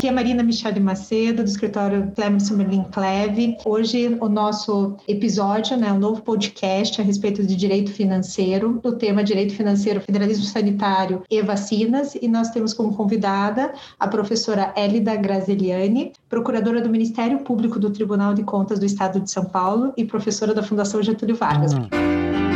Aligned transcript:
Aqui 0.00 0.06
é 0.06 0.12
Marina 0.12 0.44
Michele 0.44 0.78
Macedo, 0.78 1.42
do 1.42 1.48
escritório 1.48 2.12
Clemerson 2.14 2.54
Merlin 2.54 2.84
Cleve. 2.84 3.56
Hoje 3.64 4.16
o 4.20 4.28
nosso 4.28 4.96
episódio, 5.08 5.76
né, 5.76 5.92
um 5.92 5.98
novo 5.98 6.22
podcast 6.22 7.00
a 7.00 7.04
respeito 7.04 7.44
de 7.44 7.56
direito 7.56 7.90
financeiro, 7.90 8.78
do 8.80 8.92
tema 8.92 9.24
Direito 9.24 9.56
Financeiro, 9.56 10.00
Federalismo 10.00 10.44
Sanitário 10.44 11.24
e 11.28 11.42
Vacinas. 11.42 12.14
E 12.14 12.28
nós 12.28 12.50
temos 12.50 12.72
como 12.72 12.94
convidada 12.94 13.72
a 13.98 14.06
professora 14.06 14.72
Elida 14.76 15.16
Grazeliani, 15.16 16.12
procuradora 16.28 16.80
do 16.80 16.88
Ministério 16.88 17.40
Público 17.40 17.80
do 17.80 17.90
Tribunal 17.90 18.34
de 18.34 18.44
Contas 18.44 18.78
do 18.78 18.86
Estado 18.86 19.18
de 19.18 19.28
São 19.28 19.46
Paulo 19.46 19.92
e 19.96 20.04
professora 20.04 20.54
da 20.54 20.62
Fundação 20.62 21.02
Getúlio 21.02 21.34
Vargas. 21.34 21.72
Uhum. 21.72 22.47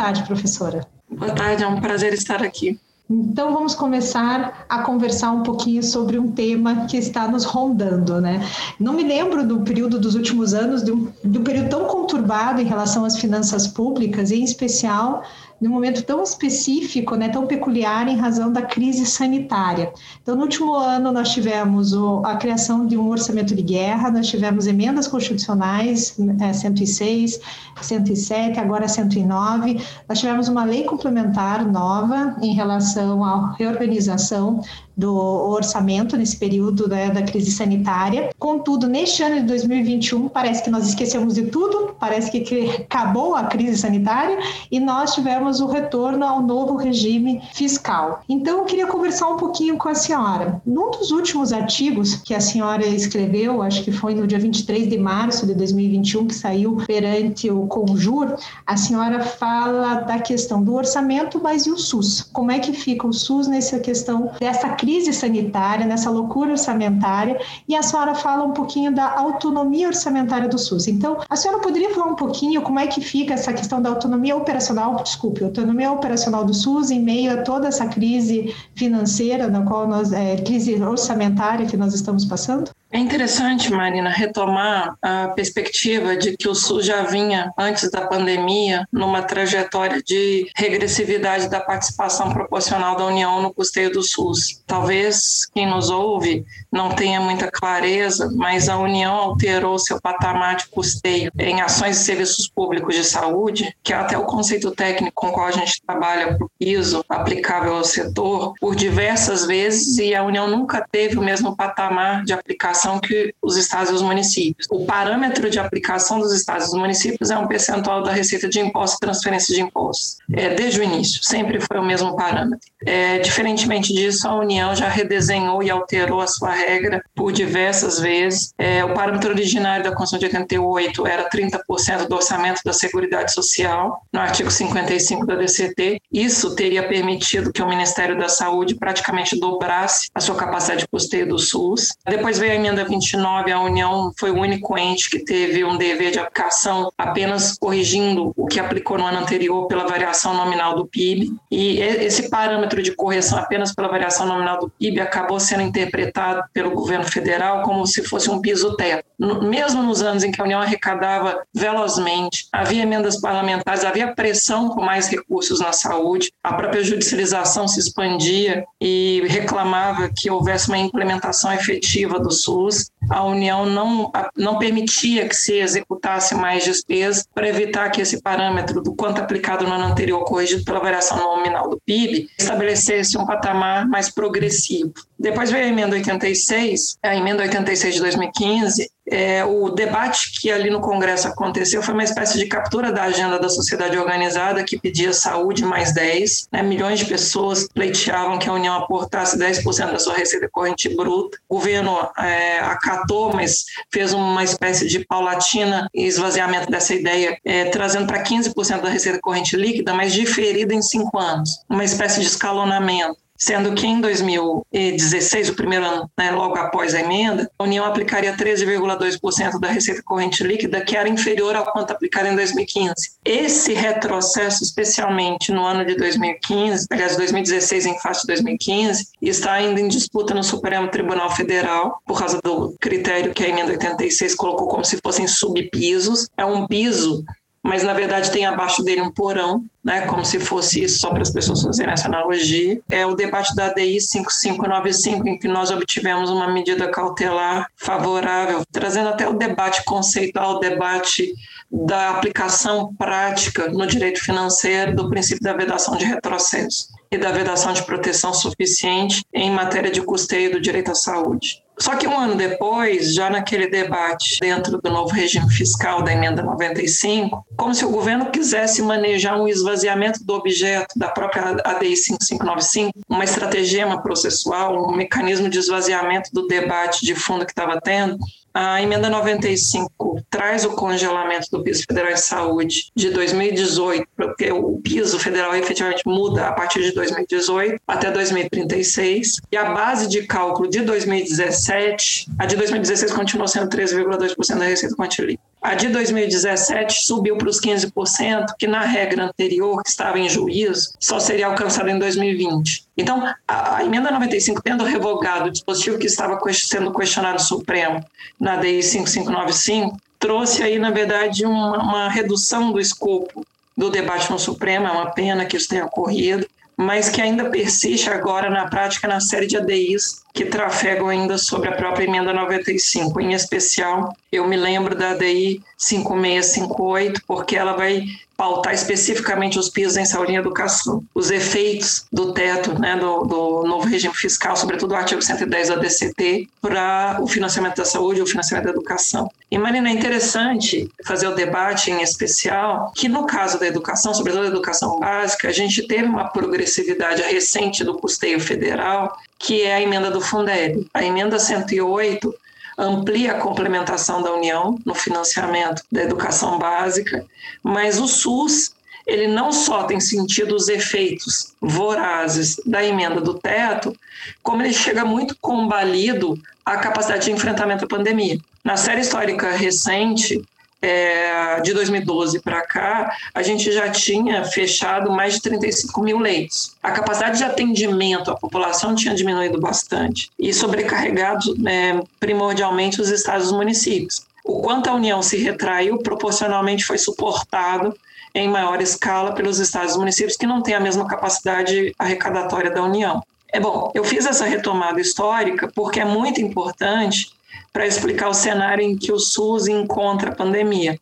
Tarde, 0.00 0.22
professora. 0.22 0.86
Boa 1.10 1.32
tarde, 1.32 1.62
é 1.62 1.68
um 1.68 1.78
prazer 1.78 2.14
estar 2.14 2.42
aqui. 2.42 2.78
Então 3.10 3.52
vamos 3.52 3.74
começar 3.74 4.64
a 4.68 4.82
conversar 4.82 5.32
um 5.32 5.42
pouquinho 5.42 5.82
sobre 5.82 6.18
um 6.18 6.30
tema 6.30 6.86
que 6.86 6.96
está 6.96 7.28
nos 7.28 7.44
rondando, 7.44 8.20
né? 8.20 8.40
Não 8.78 8.94
me 8.94 9.02
lembro 9.02 9.46
do 9.46 9.60
período 9.60 9.98
dos 9.98 10.14
últimos 10.14 10.54
anos 10.54 10.82
de 10.82 10.92
um, 10.92 11.12
de 11.22 11.38
um 11.38 11.44
período 11.44 11.68
tão 11.68 11.84
conturbado 11.84 12.62
em 12.62 12.64
relação 12.64 13.04
às 13.04 13.18
finanças 13.18 13.66
públicas, 13.66 14.30
e 14.30 14.36
em 14.36 14.44
especial 14.44 15.22
num 15.60 15.70
momento 15.70 16.02
tão 16.02 16.22
específico, 16.22 17.14
né, 17.16 17.28
tão 17.28 17.46
peculiar 17.46 18.08
em 18.08 18.16
razão 18.16 18.52
da 18.52 18.62
crise 18.62 19.04
sanitária. 19.04 19.92
Então, 20.22 20.34
no 20.34 20.42
último 20.42 20.74
ano, 20.74 21.12
nós 21.12 21.30
tivemos 21.30 21.92
o, 21.92 22.22
a 22.24 22.36
criação 22.36 22.86
de 22.86 22.96
um 22.96 23.08
orçamento 23.08 23.54
de 23.54 23.62
guerra, 23.62 24.10
nós 24.10 24.28
tivemos 24.28 24.66
emendas 24.66 25.06
constitucionais, 25.06 26.16
é, 26.40 26.52
106, 26.52 27.40
107, 27.80 28.58
agora 28.58 28.88
109, 28.88 29.80
nós 30.08 30.18
tivemos 30.18 30.48
uma 30.48 30.64
lei 30.64 30.84
complementar 30.84 31.64
nova 31.64 32.36
em 32.40 32.54
relação 32.54 33.24
à 33.24 33.52
reorganização 33.52 34.62
do 35.00 35.16
orçamento 35.16 36.14
nesse 36.14 36.36
período 36.36 36.86
né, 36.86 37.08
da 37.08 37.22
crise 37.22 37.50
sanitária. 37.50 38.30
Contudo, 38.38 38.86
neste 38.86 39.22
ano 39.22 39.36
de 39.36 39.46
2021, 39.46 40.28
parece 40.28 40.62
que 40.62 40.68
nós 40.68 40.86
esquecemos 40.86 41.34
de 41.34 41.46
tudo, 41.46 41.96
parece 41.98 42.30
que 42.30 42.70
acabou 42.82 43.34
a 43.34 43.44
crise 43.44 43.78
sanitária 43.78 44.38
e 44.70 44.78
nós 44.78 45.14
tivemos 45.14 45.49
o 45.58 45.66
retorno 45.66 46.24
ao 46.24 46.42
novo 46.42 46.76
regime 46.76 47.42
fiscal. 47.52 48.22
Então, 48.28 48.58
eu 48.58 48.64
queria 48.64 48.86
conversar 48.86 49.28
um 49.28 49.36
pouquinho 49.36 49.76
com 49.76 49.88
a 49.88 49.94
senhora. 49.94 50.60
Num 50.66 50.90
dos 50.90 51.10
últimos 51.10 51.52
artigos 51.52 52.14
que 52.14 52.34
a 52.34 52.40
senhora 52.40 52.86
escreveu, 52.86 53.62
acho 53.62 53.82
que 53.82 53.90
foi 53.90 54.14
no 54.14 54.26
dia 54.26 54.38
23 54.38 54.88
de 54.88 54.98
março 54.98 55.46
de 55.46 55.54
2021, 55.54 56.26
que 56.26 56.34
saiu 56.34 56.76
perante 56.86 57.50
o 57.50 57.66
Conjur, 57.66 58.36
a 58.66 58.76
senhora 58.76 59.22
fala 59.22 59.94
da 60.02 60.18
questão 60.18 60.62
do 60.62 60.74
orçamento, 60.74 61.40
mas 61.42 61.66
e 61.66 61.70
o 61.70 61.78
SUS? 61.78 62.28
Como 62.32 62.50
é 62.50 62.58
que 62.58 62.72
fica 62.72 63.06
o 63.06 63.12
SUS 63.12 63.48
nessa 63.48 63.80
questão 63.80 64.30
dessa 64.38 64.68
crise? 64.70 65.12
sanitária, 65.12 65.86
nessa 65.86 66.10
loucura 66.10 66.52
orçamentária, 66.52 67.40
e 67.68 67.76
a 67.76 67.82
senhora 67.82 68.14
fala 68.14 68.44
um 68.44 68.52
pouquinho 68.52 68.92
da 68.92 69.18
autonomia 69.18 69.86
orçamentária 69.86 70.48
do 70.48 70.58
SUS. 70.58 70.88
Então, 70.88 71.18
a 71.28 71.36
senhora 71.36 71.60
poderia 71.60 71.90
falar 71.94 72.06
um 72.06 72.16
pouquinho 72.16 72.62
como 72.62 72.78
é 72.78 72.86
que 72.86 73.00
fica 73.00 73.34
essa 73.34 73.52
questão 73.52 73.80
da 73.80 73.88
autonomia 73.88 74.36
operacional, 74.36 75.02
desculpe, 75.02 75.39
autonomia 75.44 75.92
operacional 75.92 76.44
do 76.44 76.54
SUS 76.54 76.90
em 76.90 77.02
meio 77.02 77.32
a 77.32 77.42
toda 77.42 77.68
essa 77.68 77.86
crise 77.86 78.54
financeira, 78.74 79.48
na 79.48 79.62
qual 79.62 79.88
nós, 79.88 80.12
é, 80.12 80.36
crise 80.36 80.74
orçamentária 80.82 81.66
que 81.66 81.76
nós 81.76 81.94
estamos 81.94 82.24
passando? 82.24 82.70
É 82.92 82.98
interessante, 82.98 83.70
Marina, 83.70 84.10
retomar 84.10 84.96
a 85.00 85.28
perspectiva 85.28 86.16
de 86.16 86.36
que 86.36 86.48
o 86.48 86.56
SUS 86.56 86.84
já 86.84 87.02
vinha, 87.02 87.52
antes 87.56 87.88
da 87.88 88.00
pandemia, 88.08 88.84
numa 88.90 89.22
trajetória 89.22 90.02
de 90.02 90.50
regressividade 90.56 91.48
da 91.48 91.60
participação 91.60 92.32
proporcional 92.32 92.96
da 92.96 93.06
União 93.06 93.40
no 93.40 93.54
custeio 93.54 93.92
do 93.92 94.02
SUS. 94.02 94.60
Talvez 94.66 95.46
quem 95.54 95.70
nos 95.70 95.88
ouve 95.88 96.44
não 96.72 96.90
tenha 96.90 97.20
muita 97.20 97.48
clareza, 97.48 98.28
mas 98.34 98.68
a 98.68 98.76
União 98.76 99.14
alterou 99.14 99.78
seu 99.78 100.00
patamar 100.00 100.56
de 100.56 100.66
custeio 100.66 101.30
em 101.38 101.60
ações 101.60 102.00
e 102.00 102.04
serviços 102.04 102.48
públicos 102.48 102.96
de 102.96 103.04
saúde, 103.04 103.72
que 103.84 103.92
é 103.92 103.96
até 103.96 104.18
o 104.18 104.24
conceito 104.24 104.72
técnico 104.72 105.14
com 105.14 105.28
o 105.28 105.32
qual 105.32 105.46
a 105.46 105.52
gente 105.52 105.80
trabalha 105.86 106.34
para 106.34 106.44
o 106.44 106.50
piso 106.58 107.04
aplicável 107.08 107.76
ao 107.76 107.84
setor, 107.84 108.54
por 108.60 108.74
diversas 108.74 109.46
vezes, 109.46 109.96
e 109.98 110.12
a 110.12 110.24
União 110.24 110.48
nunca 110.48 110.84
teve 110.90 111.16
o 111.16 111.22
mesmo 111.22 111.54
patamar 111.54 112.24
de 112.24 112.32
aplicação 112.32 112.79
aplicação 112.80 112.98
que 112.98 113.34
os 113.42 113.56
estados 113.56 113.90
e 113.90 113.94
os 113.94 114.02
municípios. 114.02 114.66
O 114.70 114.86
parâmetro 114.86 115.50
de 115.50 115.58
aplicação 115.58 116.18
dos 116.18 116.32
estados 116.32 116.68
e 116.68 116.70
dos 116.70 116.78
municípios 116.78 117.30
é 117.30 117.36
um 117.36 117.46
percentual 117.46 118.02
da 118.02 118.12
receita 118.12 118.48
de 118.48 118.60
impostos 118.60 118.96
e 118.96 119.00
transferência 119.00 119.54
de 119.54 119.60
impostos. 119.60 120.16
É, 120.32 120.54
desde 120.54 120.80
o 120.80 120.82
início, 120.82 121.22
sempre 121.22 121.60
foi 121.60 121.78
o 121.78 121.84
mesmo 121.84 122.16
parâmetro. 122.16 122.68
É, 122.84 123.18
diferentemente 123.18 123.92
disso, 123.92 124.26
a 124.26 124.34
União 124.34 124.74
já 124.74 124.88
redesenhou 124.88 125.62
e 125.62 125.70
alterou 125.70 126.20
a 126.20 126.26
sua 126.26 126.52
regra 126.52 127.02
por 127.14 127.32
diversas 127.32 127.98
vezes. 127.98 128.54
É, 128.56 128.84
o 128.84 128.94
parâmetro 128.94 129.30
originário 129.30 129.84
da 129.84 129.94
Constituição 129.94 130.18
de 130.18 130.36
88 130.36 131.06
era 131.06 131.28
30% 131.28 132.08
do 132.08 132.14
orçamento 132.14 132.62
da 132.64 132.72
Seguridade 132.72 133.32
Social, 133.32 134.02
no 134.12 134.20
artigo 134.20 134.50
55 134.50 135.26
da 135.26 135.34
DCT. 135.34 136.00
Isso 136.10 136.54
teria 136.54 136.86
permitido 136.88 137.52
que 137.52 137.62
o 137.62 137.68
Ministério 137.68 138.18
da 138.18 138.28
Saúde 138.28 138.74
praticamente 138.74 139.38
dobrasse 139.38 140.08
a 140.14 140.20
sua 140.20 140.34
capacidade 140.34 140.80
de 140.80 140.88
custeio 140.88 141.28
do 141.28 141.38
SUS. 141.38 141.88
Depois 142.06 142.38
veio 142.38 142.52
a 142.52 142.54
emenda 142.54 142.69
29, 142.74 143.52
a 143.52 143.60
União 143.60 144.12
foi 144.18 144.30
o 144.30 144.38
único 144.38 144.78
ente 144.78 145.10
que 145.10 145.18
teve 145.18 145.64
um 145.64 145.76
dever 145.76 146.10
de 146.10 146.18
aplicação 146.18 146.90
apenas 146.96 147.56
corrigindo 147.58 148.32
o 148.36 148.46
que 148.46 148.60
aplicou 148.60 148.98
no 148.98 149.06
ano 149.06 149.18
anterior 149.18 149.66
pela 149.66 149.86
variação 149.86 150.34
nominal 150.34 150.74
do 150.74 150.86
PIB. 150.86 151.32
E 151.50 151.78
esse 151.80 152.28
parâmetro 152.28 152.70
parâmetro 152.70 152.82
de 152.82 152.92
correção 152.92 153.38
apenas 153.38 153.74
pela 153.74 153.88
variação 153.88 154.26
nominal 154.26 154.58
do 154.58 154.70
PIB 154.70 155.00
acabou 155.00 155.40
sendo 155.40 155.62
interpretado 155.62 156.42
pelo 156.52 156.70
governo 156.70 157.04
federal 157.04 157.62
como 157.62 157.86
se 157.86 158.02
fosse 158.04 158.30
um 158.30 158.40
piso 158.40 158.76
teto. 158.76 159.04
Mesmo 159.42 159.82
nos 159.82 160.02
anos 160.02 160.22
em 160.24 160.30
que 160.30 160.40
a 160.40 160.44
União 160.44 160.60
arrecadava 160.60 161.42
velozmente, 161.54 162.46
havia 162.52 162.82
emendas 162.82 163.20
parlamentares, 163.20 163.84
havia 163.84 164.14
pressão 164.14 164.70
por 164.70 164.84
mais 164.84 165.08
recursos 165.08 165.60
na 165.60 165.72
saúde, 165.72 166.32
a 166.42 166.54
própria 166.54 166.82
judicialização 166.82 167.68
se 167.68 167.80
expandia 167.80 168.64
e 168.80 169.22
reclamava 169.26 170.10
que 170.14 170.30
houvesse 170.30 170.68
uma 170.68 170.78
implementação 170.78 171.52
efetiva 171.52 172.18
do 172.18 172.30
SUS. 172.30 172.59
A 173.08 173.24
União 173.24 173.66
não, 173.66 174.10
não 174.36 174.58
permitia 174.58 175.28
que 175.28 175.34
se 175.34 175.54
executasse 175.54 176.34
mais 176.34 176.64
despesas 176.64 177.26
para 177.34 177.48
evitar 177.48 177.90
que 177.90 178.00
esse 178.00 178.20
parâmetro 178.20 178.80
do 178.82 178.94
quanto 178.94 179.20
aplicado 179.20 179.66
no 179.66 179.72
ano 179.72 179.84
anterior, 179.84 180.24
corrigido 180.24 180.64
pela 180.64 180.80
variação 180.80 181.16
nominal 181.18 181.68
do 181.68 181.80
PIB, 181.84 182.28
estabelecesse 182.38 183.16
um 183.18 183.26
patamar 183.26 183.88
mais 183.88 184.10
progressivo. 184.10 184.92
Depois 185.18 185.50
veio 185.50 185.64
a 185.64 185.68
emenda 185.68 185.96
86, 185.96 186.96
a 187.02 187.14
emenda 187.14 187.42
86 187.42 187.94
de 187.94 188.00
2015, 188.00 188.90
é, 189.10 189.44
o 189.44 189.68
debate 189.70 190.40
que 190.40 190.50
ali 190.50 190.70
no 190.70 190.80
Congresso 190.80 191.26
aconteceu 191.28 191.82
foi 191.82 191.94
uma 191.94 192.04
espécie 192.04 192.38
de 192.38 192.46
captura 192.46 192.92
da 192.92 193.04
agenda 193.04 193.38
da 193.38 193.48
sociedade 193.48 193.98
organizada 193.98 194.62
que 194.62 194.78
pedia 194.78 195.12
saúde 195.12 195.64
mais 195.64 195.92
10. 195.92 196.48
Né? 196.52 196.62
Milhões 196.62 197.00
de 197.00 197.06
pessoas 197.06 197.66
pleiteavam 197.68 198.38
que 198.38 198.48
a 198.48 198.52
União 198.52 198.74
aportasse 198.74 199.36
10% 199.36 199.92
da 199.92 199.98
sua 199.98 200.14
receita 200.14 200.48
corrente 200.50 200.88
bruta. 200.94 201.38
O 201.48 201.56
governo 201.56 201.96
é, 202.16 202.60
acatou, 202.60 203.32
mas 203.32 203.64
fez 203.92 204.12
uma 204.12 204.44
espécie 204.44 204.86
de 204.86 205.04
paulatina 205.04 205.88
esvaziamento 205.92 206.70
dessa 206.70 206.94
ideia, 206.94 207.36
é, 207.44 207.64
trazendo 207.66 208.06
para 208.06 208.22
15% 208.22 208.80
da 208.80 208.88
receita 208.88 209.18
corrente 209.20 209.56
líquida, 209.56 209.92
mas 209.92 210.12
diferida 210.12 210.72
em 210.72 210.82
cinco 210.82 211.18
anos. 211.18 211.60
Uma 211.68 211.84
espécie 211.84 212.20
de 212.20 212.26
escalonamento 212.26 213.18
sendo 213.40 213.72
que 213.72 213.86
em 213.86 214.00
2016, 214.02 215.48
o 215.48 215.54
primeiro 215.54 215.86
ano, 215.86 216.10
né, 216.16 216.30
logo 216.30 216.56
após 216.58 216.94
a 216.94 217.00
emenda, 217.00 217.50
a 217.58 217.64
União 217.64 217.86
aplicaria 217.86 218.36
13,2% 218.36 219.58
da 219.58 219.68
receita 219.68 220.02
corrente 220.02 220.44
líquida, 220.44 220.82
que 220.82 220.94
era 220.94 221.08
inferior 221.08 221.56
ao 221.56 221.72
quanto 221.72 221.90
aplicado 221.90 222.28
em 222.28 222.36
2015. 222.36 222.94
Esse 223.24 223.72
retrocesso, 223.72 224.62
especialmente 224.62 225.50
no 225.52 225.64
ano 225.64 225.86
de 225.86 225.96
2015, 225.96 226.86
aliás, 226.90 227.16
2016 227.16 227.86
em 227.86 227.98
face 227.98 228.20
de 228.20 228.26
2015, 228.26 229.08
está 229.22 229.52
ainda 229.52 229.80
em 229.80 229.88
disputa 229.88 230.34
no 230.34 230.44
Supremo 230.44 230.88
Tribunal 230.88 231.34
Federal, 231.34 232.02
por 232.06 232.18
causa 232.18 232.38
do 232.44 232.74
critério 232.78 233.32
que 233.32 233.42
a 233.42 233.48
emenda 233.48 233.72
86 233.72 234.34
colocou 234.34 234.68
como 234.68 234.84
se 234.84 234.98
fossem 235.02 235.26
subpisos. 235.26 236.28
É 236.36 236.44
um 236.44 236.66
piso 236.66 237.24
mas 237.62 237.82
na 237.82 237.92
verdade 237.92 238.30
tem 238.30 238.46
abaixo 238.46 238.82
dele 238.82 239.02
um 239.02 239.10
porão, 239.10 239.64
né, 239.84 240.02
como 240.02 240.24
se 240.24 240.38
fosse 240.38 240.82
isso, 240.82 240.98
só 240.98 241.10
para 241.10 241.22
as 241.22 241.30
pessoas 241.30 241.62
fazerem 241.62 241.92
essa 241.92 242.08
analogia. 242.08 242.80
É 242.90 243.06
o 243.06 243.14
debate 243.14 243.54
da 243.54 243.72
DI 243.72 244.00
5595, 244.00 245.28
em 245.28 245.38
que 245.38 245.48
nós 245.48 245.70
obtivemos 245.70 246.30
uma 246.30 246.48
medida 246.48 246.90
cautelar 246.90 247.66
favorável, 247.76 248.62
trazendo 248.72 249.08
até 249.08 249.28
o 249.28 249.34
debate 249.34 249.84
conceitual, 249.84 250.56
o 250.56 250.58
debate 250.58 251.34
da 251.70 252.10
aplicação 252.10 252.94
prática 252.94 253.68
no 253.68 253.86
direito 253.86 254.20
financeiro 254.20 254.94
do 254.94 255.08
princípio 255.08 255.42
da 255.42 255.52
vedação 255.52 255.96
de 255.96 256.04
retrocesso 256.04 256.88
e 257.10 257.18
da 257.18 257.30
vedação 257.30 257.72
de 257.72 257.82
proteção 257.82 258.32
suficiente 258.32 259.22
em 259.32 259.50
matéria 259.50 259.90
de 259.90 260.02
custeio 260.02 260.52
do 260.52 260.60
direito 260.60 260.90
à 260.90 260.94
saúde. 260.94 261.62
Só 261.80 261.96
que 261.96 262.06
um 262.06 262.18
ano 262.18 262.34
depois, 262.34 263.14
já 263.14 263.30
naquele 263.30 263.66
debate 263.66 264.38
dentro 264.38 264.80
do 264.82 264.90
novo 264.90 265.14
regime 265.14 265.50
fiscal 265.50 266.02
da 266.02 266.12
emenda 266.12 266.42
95, 266.42 267.44
como 267.56 267.74
se 267.74 267.84
o 267.86 267.90
governo 267.90 268.30
quisesse 268.30 268.82
manejar 268.82 269.40
um 269.40 269.48
esvaziamento 269.48 270.22
do 270.22 270.34
objeto 270.34 270.98
da 270.98 271.08
própria 271.08 271.56
ADI 271.64 271.96
5595, 271.96 272.92
uma 273.08 273.24
estratagema 273.24 274.02
processual, 274.02 274.90
um 274.90 274.94
mecanismo 274.94 275.48
de 275.48 275.58
esvaziamento 275.58 276.28
do 276.34 276.46
debate 276.46 277.04
de 277.04 277.14
fundo 277.14 277.46
que 277.46 277.52
estava 277.52 277.80
tendo, 277.80 278.18
a 278.52 278.82
emenda 278.82 279.08
95 279.08 280.22
traz 280.28 280.64
o 280.64 280.70
congelamento 280.70 281.48
do 281.50 281.62
piso 281.62 281.84
federal 281.86 282.12
de 282.12 282.20
saúde 282.20 282.90
de 282.94 283.10
2018, 283.10 284.06
porque 284.16 284.50
o 284.52 284.80
piso 284.80 285.18
federal 285.18 285.54
efetivamente 285.54 286.02
muda 286.06 286.48
a 286.48 286.52
partir 286.52 286.82
de 286.82 286.92
2018 286.92 287.80
até 287.86 288.10
2036, 288.10 289.40
e 289.50 289.56
a 289.56 289.72
base 289.72 290.08
de 290.08 290.26
cálculo 290.26 290.68
de 290.68 290.80
2017, 290.80 292.28
a 292.38 292.46
de 292.46 292.56
2016 292.56 293.12
continuou 293.12 293.48
sendo 293.48 293.68
13,2% 293.68 294.58
da 294.58 294.64
receita 294.64 294.96
quantilínea. 294.96 295.49
A 295.62 295.74
de 295.74 295.88
2017 295.88 297.04
subiu 297.04 297.36
para 297.36 297.48
os 297.48 297.60
15%, 297.60 298.54
que 298.58 298.66
na 298.66 298.80
regra 298.80 299.24
anterior, 299.24 299.82
que 299.82 299.90
estava 299.90 300.18
em 300.18 300.28
juízo, 300.28 300.94
só 300.98 301.20
seria 301.20 301.46
alcançada 301.46 301.90
em 301.90 301.98
2020. 301.98 302.86
Então, 302.96 303.30
a, 303.46 303.84
emenda 303.84 304.10
95, 304.10 304.62
tendo 304.62 304.84
revogado 304.84 305.48
o 305.48 305.52
dispositivo 305.52 305.98
que 305.98 306.06
estava 306.06 306.38
sendo 306.52 306.92
questionado 306.94 307.42
Supremo 307.42 308.02
na 308.38 308.56
DI 308.56 308.82
5595, 308.82 309.98
trouxe 310.18 310.62
aí, 310.62 310.78
na 310.78 310.90
verdade, 310.90 311.44
uma, 311.44 311.78
uma 311.78 312.08
redução 312.08 312.72
do 312.72 312.80
escopo 312.80 313.46
do 313.76 313.90
debate 313.90 314.30
no 314.30 314.38
Supremo, 314.38 314.86
é 314.86 314.90
uma 314.90 315.10
pena 315.10 315.44
que 315.44 315.56
isso 315.56 315.68
tenha 315.68 315.84
ocorrido, 315.84 316.46
mas 316.76 317.10
que 317.10 317.20
ainda 317.20 317.50
persiste 317.50 318.08
agora 318.08 318.48
na 318.48 318.66
prática 318.66 319.06
na 319.06 319.20
série 319.20 319.46
de 319.46 319.58
ADIs 319.58 320.22
que 320.32 320.44
trafegam 320.44 321.08
ainda 321.08 321.36
sobre 321.38 321.68
a 321.68 321.76
própria 321.76 322.04
emenda 322.04 322.32
95. 322.32 323.20
Em 323.20 323.32
especial, 323.32 324.14
eu 324.30 324.46
me 324.46 324.56
lembro 324.56 324.94
da 324.94 325.10
ADI 325.10 325.62
5658, 325.76 327.22
porque 327.26 327.56
ela 327.56 327.72
vai 327.72 328.04
pautar 328.40 328.72
especificamente 328.72 329.58
os 329.58 329.68
pisos 329.68 329.98
em 329.98 330.04
saúde 330.06 330.32
e 330.32 330.36
educação, 330.36 331.04
os 331.14 331.30
efeitos 331.30 332.06
do 332.10 332.32
teto, 332.32 332.72
né, 332.80 332.96
do, 332.96 333.24
do 333.24 333.64
novo 333.64 333.86
regime 333.86 334.14
fiscal, 334.14 334.56
sobretudo 334.56 334.92
o 334.92 334.96
artigo 334.96 335.20
110 335.20 335.68
da 335.68 335.76
DCT, 335.76 336.48
para 336.58 337.18
o 337.20 337.26
financiamento 337.26 337.76
da 337.76 337.84
saúde 337.84 338.20
e 338.20 338.22
o 338.22 338.26
financiamento 338.26 338.64
da 338.64 338.70
educação. 338.70 339.30
E, 339.50 339.58
Marina, 339.58 339.90
é 339.90 339.92
interessante 339.92 340.88
fazer 341.04 341.26
o 341.26 341.34
debate 341.34 341.90
em 341.90 342.00
especial 342.00 342.90
que, 342.96 343.10
no 343.10 343.26
caso 343.26 343.60
da 343.60 343.66
educação, 343.66 344.14
sobretudo 344.14 344.44
da 344.44 344.48
educação 344.48 344.98
básica, 344.98 345.48
a 345.48 345.52
gente 345.52 345.86
teve 345.86 346.04
uma 346.04 346.28
progressividade 346.28 347.20
recente 347.20 347.84
do 347.84 347.98
custeio 347.98 348.40
federal, 348.40 349.18
que 349.40 349.62
é 349.62 349.74
a 349.74 349.80
emenda 349.80 350.10
do 350.10 350.20
Fundeb. 350.20 350.86
A 350.92 351.02
emenda 351.02 351.38
108 351.38 352.32
amplia 352.78 353.32
a 353.32 353.40
complementação 353.40 354.22
da 354.22 354.32
União 354.32 354.78
no 354.84 354.94
financiamento 354.94 355.82
da 355.90 356.02
educação 356.02 356.58
básica, 356.58 357.24
mas 357.62 357.98
o 357.98 358.06
SUS 358.06 358.74
ele 359.06 359.26
não 359.26 359.50
só 359.50 359.84
tem 359.84 359.98
sentido 359.98 360.54
os 360.54 360.68
efeitos 360.68 361.54
vorazes 361.60 362.60
da 362.66 362.84
emenda 362.84 363.20
do 363.20 363.34
teto, 363.34 363.96
como 364.42 364.62
ele 364.62 364.74
chega 364.74 365.04
muito 365.04 365.34
combalido 365.40 366.38
à 366.64 366.76
capacidade 366.76 367.24
de 367.24 367.32
enfrentamento 367.32 367.86
à 367.86 367.88
pandemia. 367.88 368.38
Na 368.62 368.76
série 368.76 369.00
histórica 369.00 369.50
recente, 369.50 370.40
é, 370.82 371.60
de 371.60 371.72
2012 371.74 372.40
para 372.40 372.62
cá, 372.62 373.14
a 373.34 373.42
gente 373.42 373.70
já 373.70 373.90
tinha 373.90 374.44
fechado 374.44 375.10
mais 375.10 375.34
de 375.34 375.42
35 375.42 376.02
mil 376.02 376.18
leitos. 376.18 376.76
A 376.82 376.90
capacidade 376.90 377.38
de 377.38 377.44
atendimento 377.44 378.30
à 378.30 378.36
população 378.36 378.94
tinha 378.94 379.14
diminuído 379.14 379.60
bastante 379.60 380.30
e 380.38 380.52
sobrecarregado 380.52 381.54
né, 381.58 382.00
primordialmente 382.18 383.00
os 383.00 383.10
estados 383.10 383.44
e 383.44 383.46
os 383.46 383.52
municípios. 383.52 384.26
O 384.44 384.62
quanto 384.62 384.88
a 384.88 384.94
União 384.94 385.22
se 385.22 385.36
retraiu, 385.36 385.98
proporcionalmente 385.98 386.84
foi 386.84 386.96
suportado 386.96 387.94
em 388.34 388.48
maior 388.48 388.80
escala 388.80 389.34
pelos 389.34 389.58
estados 389.58 389.94
e 389.94 389.98
municípios 389.98 390.36
que 390.36 390.46
não 390.46 390.62
têm 390.62 390.74
a 390.74 390.80
mesma 390.80 391.06
capacidade 391.06 391.94
arrecadatória 391.98 392.70
da 392.70 392.82
União. 392.82 393.22
É 393.52 393.58
bom, 393.58 393.90
eu 393.94 394.04
fiz 394.04 394.26
essa 394.26 394.44
retomada 394.44 395.00
histórica 395.00 395.70
porque 395.74 396.00
é 396.00 396.04
muito 396.04 396.40
importante 396.40 397.32
para 397.72 397.86
explicar 397.86 398.28
o 398.28 398.34
cenário 398.34 398.84
em 398.84 398.96
que 398.96 399.12
o 399.12 399.18
SUS 399.18 399.68
encontra 399.68 400.30
a 400.30 400.34
pandemia. 400.34 400.98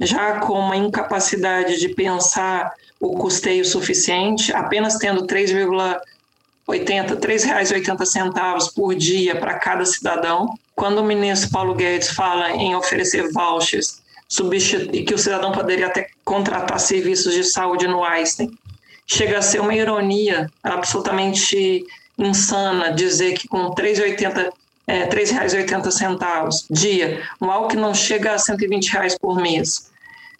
Já 0.00 0.40
com 0.40 0.58
uma 0.58 0.76
incapacidade 0.76 1.78
de 1.78 1.88
pensar 1.90 2.72
o 3.00 3.16
custeio 3.16 3.64
suficiente, 3.64 4.52
apenas 4.52 4.96
tendo 4.96 5.26
3,80 5.26 6.00
R$ 6.68 7.16
3,80 7.16 8.74
por 8.74 8.94
dia 8.94 9.36
para 9.36 9.54
cada 9.54 9.84
cidadão. 9.84 10.54
Quando 10.74 10.98
o 10.98 11.04
ministro 11.04 11.50
Paulo 11.50 11.74
Guedes 11.74 12.10
fala 12.10 12.50
em 12.50 12.74
oferecer 12.74 13.30
vouchers 13.32 14.02
e 14.92 15.02
que 15.02 15.14
o 15.14 15.18
cidadão 15.18 15.52
poderia 15.52 15.88
até 15.88 16.08
contratar 16.24 16.80
serviços 16.80 17.34
de 17.34 17.44
saúde 17.44 17.86
no 17.86 18.02
Einstein, 18.02 18.50
chega 19.06 19.38
a 19.38 19.42
ser 19.42 19.60
uma 19.60 19.74
ironia 19.74 20.50
absolutamente 20.62 21.84
insana 22.18 22.92
dizer 22.92 23.34
que 23.34 23.46
com 23.46 23.74
3,80 23.74 24.50
é, 24.86 25.04
R$ 25.04 25.08
3,80 25.08 26.66
dia, 26.70 27.22
algo 27.40 27.68
que 27.68 27.76
não 27.76 27.94
chega 27.94 28.32
a 28.34 28.38
120 28.38 28.88
reais 28.88 29.16
por 29.18 29.36
mês. 29.36 29.90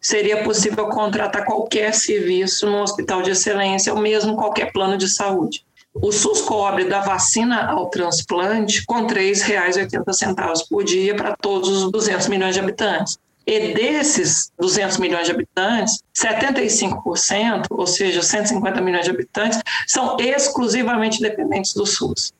Seria 0.00 0.42
possível 0.42 0.88
contratar 0.88 1.44
qualquer 1.44 1.94
serviço 1.94 2.66
no 2.66 2.82
hospital 2.82 3.22
de 3.22 3.30
excelência 3.30 3.94
ou 3.94 4.00
mesmo 4.00 4.36
qualquer 4.36 4.72
plano 4.72 4.96
de 4.96 5.08
saúde. 5.08 5.64
O 5.94 6.10
SUS 6.10 6.40
cobre 6.40 6.86
da 6.86 7.00
vacina 7.00 7.66
ao 7.70 7.88
transplante 7.88 8.84
com 8.84 9.06
R$ 9.06 9.14
3,80 9.14 10.66
por 10.68 10.82
dia 10.82 11.14
para 11.14 11.36
todos 11.36 11.68
os 11.68 11.92
200 11.92 12.28
milhões 12.28 12.54
de 12.54 12.60
habitantes. 12.60 13.18
E 13.46 13.74
desses 13.74 14.50
200 14.58 14.98
milhões 14.98 15.26
de 15.26 15.32
habitantes, 15.32 15.98
75%, 16.16 17.66
ou 17.70 17.86
seja, 17.86 18.22
150 18.22 18.80
milhões 18.80 19.04
de 19.04 19.10
habitantes, 19.10 19.60
são 19.86 20.16
exclusivamente 20.18 21.20
dependentes 21.20 21.74
do 21.74 21.84
SUS 21.84 22.32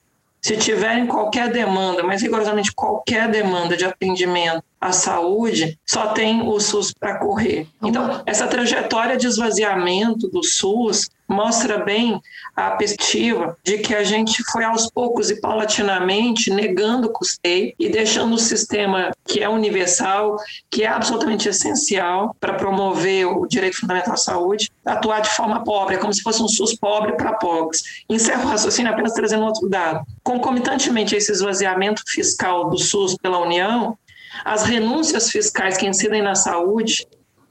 se 0.43 0.56
tiverem 0.56 1.06
qualquer 1.06 1.50
demanda, 1.50 2.03
mas 2.03 2.21
rigorosamente 2.21 2.73
qualquer 2.73 3.31
demanda 3.31 3.77
de 3.77 3.85
atendimento 3.85 4.65
à 4.82 4.90
saúde, 4.90 5.79
só 5.87 6.08
tem 6.08 6.43
o 6.43 6.58
SUS 6.58 6.93
para 6.93 7.20
correr. 7.20 7.69
Então, 7.81 8.20
essa 8.26 8.49
trajetória 8.49 9.17
de 9.17 9.29
esvaziamento 9.29 10.29
do 10.29 10.43
SUS 10.43 11.08
mostra 11.29 11.79
bem 11.79 12.20
a 12.55 12.73
perspectiva 12.73 13.56
de 13.64 13.79
que 13.79 13.94
a 13.94 14.05
gente 14.05 14.43
foi 14.50 14.64
aos 14.64 14.90
poucos 14.90 15.31
e 15.31 15.40
paulatinamente 15.40 16.50
negando 16.50 17.06
o 17.06 17.12
custeio 17.12 17.73
e 17.79 17.88
deixando 17.88 18.34
o 18.34 18.38
sistema 18.38 19.12
que 19.25 19.40
é 19.40 19.49
universal, 19.49 20.37
que 20.70 20.82
é 20.82 20.88
absolutamente 20.88 21.49
essencial 21.49 22.37
para 22.38 22.54
promover 22.54 23.26
o 23.26 23.47
direito 23.47 23.78
fundamental 23.78 24.14
à 24.14 24.16
saúde, 24.16 24.71
atuar 24.85 25.21
de 25.21 25.30
forma 25.30 25.64
pobre, 25.64 25.95
é 25.95 25.99
como 25.99 26.12
se 26.12 26.23
fosse 26.23 26.42
um 26.42 26.49
SUS 26.49 26.76
pobre 26.76 27.12
para 27.12 27.33
pobres. 27.35 27.83
Encerro 28.11 28.45
o 28.45 28.49
raciocínio 28.49 28.92
apenas 28.92 29.14
trazendo 29.14 29.45
outro 29.45 29.68
dado. 29.68 30.04
Concomitantemente 30.23 31.14
a 31.14 31.18
esse 31.18 31.33
esvaziamento 31.33 32.02
fiscal 32.07 32.68
do 32.68 32.78
SUS 32.78 33.16
pela 33.16 33.38
União, 33.38 33.97
as 34.44 34.64
renúncias 34.64 35.30
fiscais 35.30 35.76
que 35.76 35.87
incidem 35.87 36.22
na 36.22 36.34
saúde, 36.34 37.06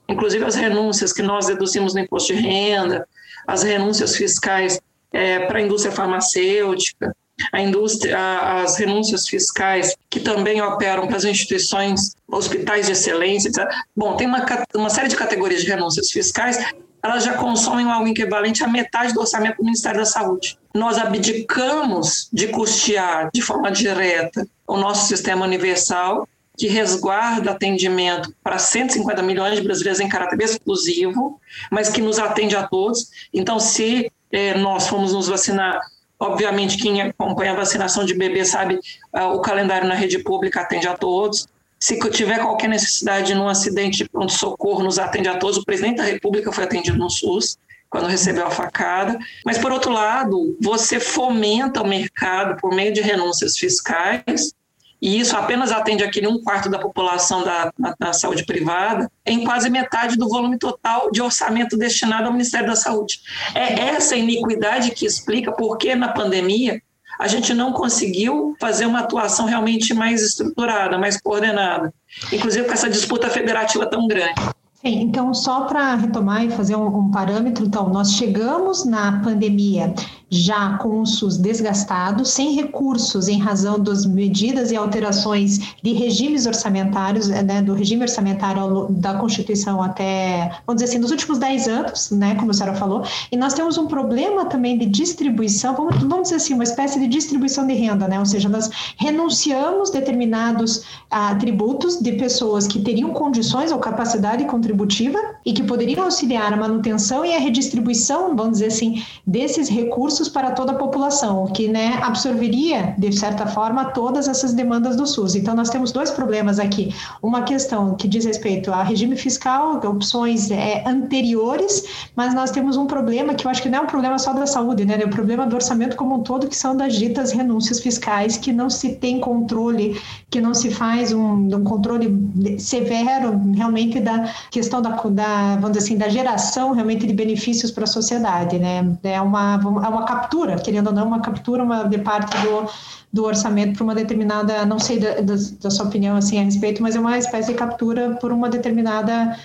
inclusive 0.08 0.44
as 0.46 0.56
renúncias 0.56 1.14
que 1.14 1.22
nós 1.22 1.48
deduzimos 1.48 1.94
no 1.94 2.00
imposto 2.00 2.34
de 2.34 2.42
renda, 2.42 3.08
as 3.48 3.64
renúncias 3.64 4.16
fiscais 4.16 4.80
é, 5.12 5.40
para 5.40 5.60
a 5.60 5.62
indústria 5.62 5.92
farmacêutica, 5.92 7.16
a 7.52 7.62
indústria, 7.62 8.18
as 8.62 8.78
renúncias 8.78 9.28
fiscais 9.28 9.96
que 10.10 10.20
também 10.20 10.62
operam 10.62 11.08
para 11.08 11.18
as 11.18 11.24
instituições, 11.24 12.16
hospitais 12.28 12.86
de 12.86 12.92
excelência, 12.92 13.50
etc. 13.50 13.68
Bom, 13.96 14.16
tem 14.16 14.28
uma, 14.28 14.46
uma 14.76 14.90
série 14.90 15.08
de 15.08 15.16
categorias 15.16 15.62
de 15.62 15.68
renúncias 15.68 16.12
fiscais, 16.12 16.58
elas 17.04 17.24
já 17.24 17.34
consomem 17.34 17.90
algo 17.90 18.08
equivalente 18.08 18.64
à 18.64 18.68
metade 18.68 19.14
do 19.14 19.22
orçamento 19.22 19.58
do 19.58 19.64
Ministério 19.64 20.00
da 20.00 20.06
Saúde. 20.06 20.58
Nós 20.74 21.00
abdicamos 21.00 22.30
de 22.32 22.48
custear 22.50 23.30
de 23.34 23.42
forma 23.42 23.72
direta 23.72 24.48
o 24.68 24.78
nosso 24.78 25.08
sistema 25.08 25.46
universal 25.46 26.28
que 26.58 26.68
resguarda 26.68 27.52
atendimento 27.52 28.34
para 28.44 28.58
150 28.58 29.22
milhões 29.24 29.56
de 29.56 29.62
brasileiros 29.62 30.00
em 30.00 30.10
caráter 30.10 30.40
exclusivo, 30.42 31.40
mas 31.72 31.90
que 31.90 32.02
nos 32.02 32.20
atende 32.20 32.56
a 32.56 32.68
todos. 32.68 33.10
Então, 33.34 33.60
se 33.60 34.12
eh, 34.32 34.58
nós 34.58 34.88
formos 34.88 35.14
nos 35.14 35.28
vacinar, 35.28 35.80
obviamente 36.20 36.78
quem 36.78 37.02
acompanha 37.02 37.54
a 37.54 37.56
vacinação 37.56 38.06
de 38.06 38.14
bebê 38.14 38.46
sabe 38.46 38.80
ah, 39.12 39.30
o 39.30 39.42
calendário 39.42 39.88
na 39.88 39.96
rede 39.96 40.20
pública 40.20 40.62
atende 40.62 40.88
a 40.88 40.96
todos. 40.96 41.48
Se 41.80 41.98
tiver 42.12 42.40
qualquer 42.40 42.70
necessidade 42.70 43.34
num 43.34 43.48
acidente 43.48 43.98
de 43.98 44.10
pronto-socorro, 44.10 44.84
nos 44.84 45.00
atende 45.00 45.30
a 45.30 45.38
todos. 45.38 45.58
O 45.58 45.66
presidente 45.66 45.98
da 45.98 46.04
República 46.04 46.52
foi 46.52 46.64
atendido 46.66 46.98
no 46.98 47.10
SUS 47.10 47.58
quando 47.90 48.08
recebeu 48.08 48.46
a 48.46 48.52
facada. 48.52 49.18
Mas, 49.44 49.58
por 49.58 49.72
outro 49.72 49.92
lado, 49.92 50.56
você 50.62 51.00
fomenta 51.00 51.82
o 51.82 51.88
mercado 51.88 52.56
por 52.62 52.72
meio 52.74 52.94
de 52.94 53.02
renúncias 53.02 53.58
fiscais 53.58 54.54
e 55.02 55.20
isso 55.20 55.36
apenas 55.36 55.72
atende 55.72 56.04
aquele 56.04 56.28
um 56.28 56.42
quarto 56.44 56.70
da 56.70 56.78
população 56.78 57.44
da, 57.44 57.74
da, 58.00 58.14
saúde 58.14 58.46
privada, 58.46 59.10
em 59.26 59.44
quase 59.44 59.70
metade 59.70 60.16
do 60.16 60.30
volume 60.30 60.60
total 60.60 61.10
de 61.12 61.22
orçamento 61.22 61.76
destinado 61.76 62.28
ao 62.28 62.32
Ministério 62.32 62.68
da 62.68 62.76
Saúde. 62.76 63.20
É 63.56 63.80
essa 63.90 64.16
iniquidade 64.16 64.92
que 64.92 65.06
explica 65.06 65.52
por 65.52 65.78
que 65.78 65.96
na 65.96 66.10
pandemia 66.10 66.80
a 67.20 67.28
gente 67.28 67.54
não 67.54 67.74
conseguiu 67.74 68.56
fazer 68.60 68.86
uma 68.86 69.00
atuação 69.00 69.46
realmente 69.46 69.94
mais 69.94 70.22
estruturada, 70.22 70.98
mais 70.98 71.20
coordenada, 71.20 71.94
inclusive 72.32 72.68
com 72.68 72.74
essa 72.74 72.90
disputa 72.90 73.30
federativa 73.30 73.86
tão 73.88 74.08
grande. 74.08 74.42
Sim, 74.82 75.02
então, 75.02 75.32
só 75.32 75.62
para 75.66 75.94
retomar 75.94 76.44
e 76.44 76.50
fazer 76.50 76.76
um, 76.76 76.88
um, 76.88 77.12
parâmetro, 77.12 77.64
então, 77.64 77.88
nós 77.90 78.14
chegamos 78.14 78.84
na 78.84 79.22
pandemia 79.22 79.94
já 80.32 80.78
com 80.78 81.02
o 81.02 81.06
SUS 81.06 81.38
desgastado, 81.38 82.24
sem 82.24 82.56
recursos 82.56 83.28
em 83.28 83.38
razão 83.38 83.78
das 83.78 84.06
medidas 84.06 84.72
e 84.72 84.78
alterações 84.78 85.60
de 85.84 85.92
regimes 85.92 86.46
orçamentários, 86.46 87.28
né, 87.28 87.62
do 87.62 87.74
regime 87.74 88.04
orçamentário 88.04 88.88
da 88.90 89.16
Constituição 89.16 89.84
até, 89.84 90.52
vamos 90.66 90.82
dizer 90.82 90.92
assim, 90.92 91.00
nos 91.00 91.12
últimos 91.12 91.38
10 91.38 91.68
anos, 91.68 92.12
né, 92.12 92.36
como 92.36 92.52
a 92.52 92.54
senhora 92.54 92.78
falou, 92.78 93.04
e 93.30 93.36
nós 93.36 93.54
temos 93.54 93.78
um 93.78 93.88
problema 93.88 94.46
também 94.46 94.78
de 94.78 94.86
distribuição, 94.86 95.76
vamos, 95.76 95.98
vamos 95.98 96.24
dizer 96.24 96.36
assim, 96.36 96.54
uma 96.54 96.64
espécie 96.64 96.98
de 96.98 97.08
distribuição 97.08 97.68
de 97.68 97.74
renda, 97.74 98.08
né, 98.08 98.18
ou 98.18 98.26
seja, 98.26 98.48
nós 98.48 98.70
renunciamos 98.98 99.90
determinados 99.90 100.84
ah, 101.10 101.36
tributos 101.36 102.00
de 102.00 102.14
pessoas 102.14 102.68
que 102.68 102.80
teriam 102.80 103.10
condições 103.10 103.70
ou 103.72 103.80
capacidade 103.80 104.46
contributiva 104.46 105.20
e 105.46 105.52
que 105.52 105.64
poderiam 105.64 106.06
auxiliar 106.06 106.54
a 106.54 106.58
manutenção 106.58 107.26
e 107.26 107.36
a 107.36 107.40
redistribuição, 107.40 108.34
vamos 108.34 108.54
dizer 108.54 108.68
assim, 108.68 109.04
desses 109.28 109.68
recursos 109.68 110.21
recursos 110.22 110.30
para 110.30 110.52
toda 110.52 110.72
a 110.72 110.76
população, 110.76 111.44
o 111.44 111.52
que 111.52 111.68
né, 111.68 112.00
absorveria, 112.02 112.94
de 112.98 113.12
certa 113.12 113.48
forma, 113.48 113.86
todas 113.86 114.28
essas 114.28 114.54
demandas 114.54 114.96
do 114.96 115.06
SUS. 115.08 115.36
Então, 115.36 115.56
nós 115.56 115.70
temos 115.70 115.92
dois 115.92 116.12
problemas 116.12 116.60
aqui. 116.60 116.94
Uma 117.22 117.42
questão 117.42 117.96
que 117.96 118.08
diz 118.08 118.26
respeito 118.26 118.72
a 118.72 118.84
regime 118.84 119.16
fiscal, 119.16 119.80
opções 119.84 120.52
é, 120.52 120.84
anteriores, 120.88 122.12
mas 122.16 122.34
nós 122.34 122.52
temos 122.52 122.78
um 122.78 122.86
problema 122.86 123.34
que 123.34 123.46
eu 123.46 123.52
acho 123.52 123.62
que 123.62 123.70
não 123.70 123.80
é 123.80 123.82
um 123.82 123.88
problema 123.88 124.18
só 124.20 124.34
da 124.34 124.46
saúde, 124.46 124.86
né? 124.86 125.00
É 125.02 125.06
um 125.06 125.10
problema 125.10 125.46
do 125.46 125.56
orçamento 125.56 125.96
como 125.96 126.16
um 126.16 126.24
todo, 126.24 126.48
que 126.48 126.56
são 126.56 126.76
das 126.76 126.96
ditas 126.96 127.32
renúncias 127.32 127.80
fiscais, 127.80 128.38
que 128.38 128.52
não 128.52 128.70
se 128.70 128.96
tem 128.96 129.20
controle, 129.20 130.00
que 130.30 130.40
não 130.40 130.54
se 130.54 130.70
faz 130.70 131.12
um, 131.12 131.48
um 131.56 131.64
controle 131.64 132.60
severo 132.60 133.40
realmente 133.56 134.00
da 134.00 134.30
questão 134.50 134.82
da, 134.82 134.90
da, 134.90 135.56
vamos 135.56 135.72
dizer 135.72 135.86
assim, 135.86 135.98
da 135.98 136.10
geração 136.10 136.74
realmente 136.74 137.08
de 137.08 137.14
benefícios 137.14 137.72
para 137.72 137.86
a 137.86 137.88
sociedade, 137.88 138.60
né? 138.60 138.98
É 139.04 139.22
uma, 139.22 139.60
é 139.64 139.88
uma 139.88 140.06
captura, 140.12 140.58
querendo 140.58 140.88
ou 140.88 140.94
não, 140.94 141.08
uma 141.08 141.22
captura 141.22 141.64
uma, 141.64 141.84
de 141.84 141.98
parte 142.00 142.38
do, 142.40 142.70
do 143.12 143.24
orçamento 143.24 143.76
para 143.76 143.84
uma 143.84 143.96
determinada, 143.96 144.66
não 144.66 144.80
sei 144.80 145.00
da, 145.00 145.22
da, 145.22 145.36
da, 145.62 145.70
sua 145.70 145.86
opinião 145.86 146.18
assim 146.18 146.40
a 146.40 146.44
respeito, 146.44 146.82
mas 146.84 146.96
é 146.96 147.00
uma 147.00 147.18
espécie 147.18 147.52
de 147.52 147.58
captura 147.58 148.18
por 148.20 148.32
uma 148.32 148.50
determinada, 148.50 149.38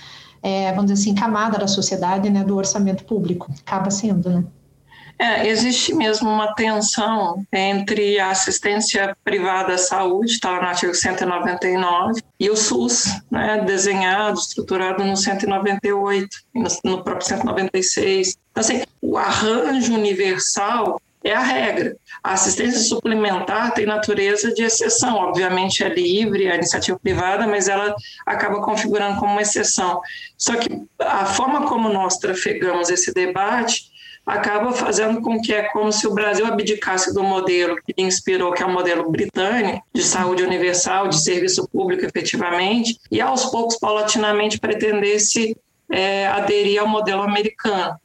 é, 0.43 0.71
vamos 0.71 0.91
dizer 0.91 1.01
assim, 1.01 1.15
camada 1.15 1.57
da 1.57 1.67
sociedade, 1.67 2.29
né, 2.29 2.43
do 2.43 2.55
orçamento 2.55 3.05
público. 3.05 3.49
Acaba 3.65 3.89
sendo, 3.89 4.29
né? 4.29 4.43
É, 5.19 5.47
existe 5.47 5.95
mesmo 5.95 6.29
uma 6.29 6.53
tensão 6.53 7.43
entre 7.51 8.19
a 8.19 8.29
assistência 8.29 9.17
privada 9.23 9.73
à 9.73 9.77
saúde, 9.77 10.33
está 10.33 10.61
no 10.61 10.67
artigo 10.67 10.93
199, 10.93 12.21
e 12.39 12.51
o 12.51 12.55
SUS, 12.55 13.05
né, 13.31 13.63
desenhado, 13.65 14.37
estruturado 14.37 15.03
no 15.03 15.17
198, 15.17 16.29
no, 16.53 16.67
no 16.83 17.03
próprio 17.03 17.27
196. 17.27 18.37
Então, 18.57 18.61
assim, 18.61 18.83
o 19.03 19.19
arranjo 19.19 19.93
universal 19.93 20.99
é 21.23 21.31
a 21.31 21.41
regra. 21.41 21.95
A 22.23 22.33
assistência 22.33 22.79
suplementar 22.79 23.71
tem 23.75 23.85
natureza 23.85 24.51
de 24.51 24.63
exceção, 24.63 25.15
obviamente 25.15 25.83
é 25.83 25.89
livre, 25.89 26.49
a 26.49 26.55
iniciativa 26.55 26.97
privada, 26.97 27.45
mas 27.45 27.67
ela 27.67 27.95
acaba 28.25 28.59
configurando 28.59 29.19
como 29.19 29.33
uma 29.33 29.43
exceção. 29.43 30.01
Só 30.35 30.55
que 30.55 30.69
a 30.97 31.25
forma 31.27 31.67
como 31.67 31.87
nós 31.87 32.17
trafegamos 32.17 32.89
esse 32.89 33.13
debate 33.13 33.91
acaba 34.25 34.73
fazendo 34.73 35.21
com 35.21 35.39
que 35.39 35.53
é 35.53 35.69
como 35.69 35.91
se 35.91 36.07
o 36.07 36.13
Brasil 36.15 36.47
abdicasse 36.47 37.13
do 37.13 37.23
modelo 37.23 37.75
que 37.75 37.93
inspirou, 38.01 38.53
que 38.53 38.63
é 38.63 38.65
o 38.65 38.73
modelo 38.73 39.11
britânico, 39.11 39.85
de 39.93 40.01
saúde 40.01 40.41
universal, 40.41 41.09
de 41.09 41.21
serviço 41.21 41.67
público 41.69 42.03
efetivamente, 42.03 42.97
e 43.11 43.21
aos 43.21 43.45
poucos, 43.45 43.77
paulatinamente, 43.77 44.59
pretendesse 44.59 45.55
é, 45.91 46.25
aderir 46.25 46.81
ao 46.81 46.87
modelo 46.87 47.21
americano 47.21 47.95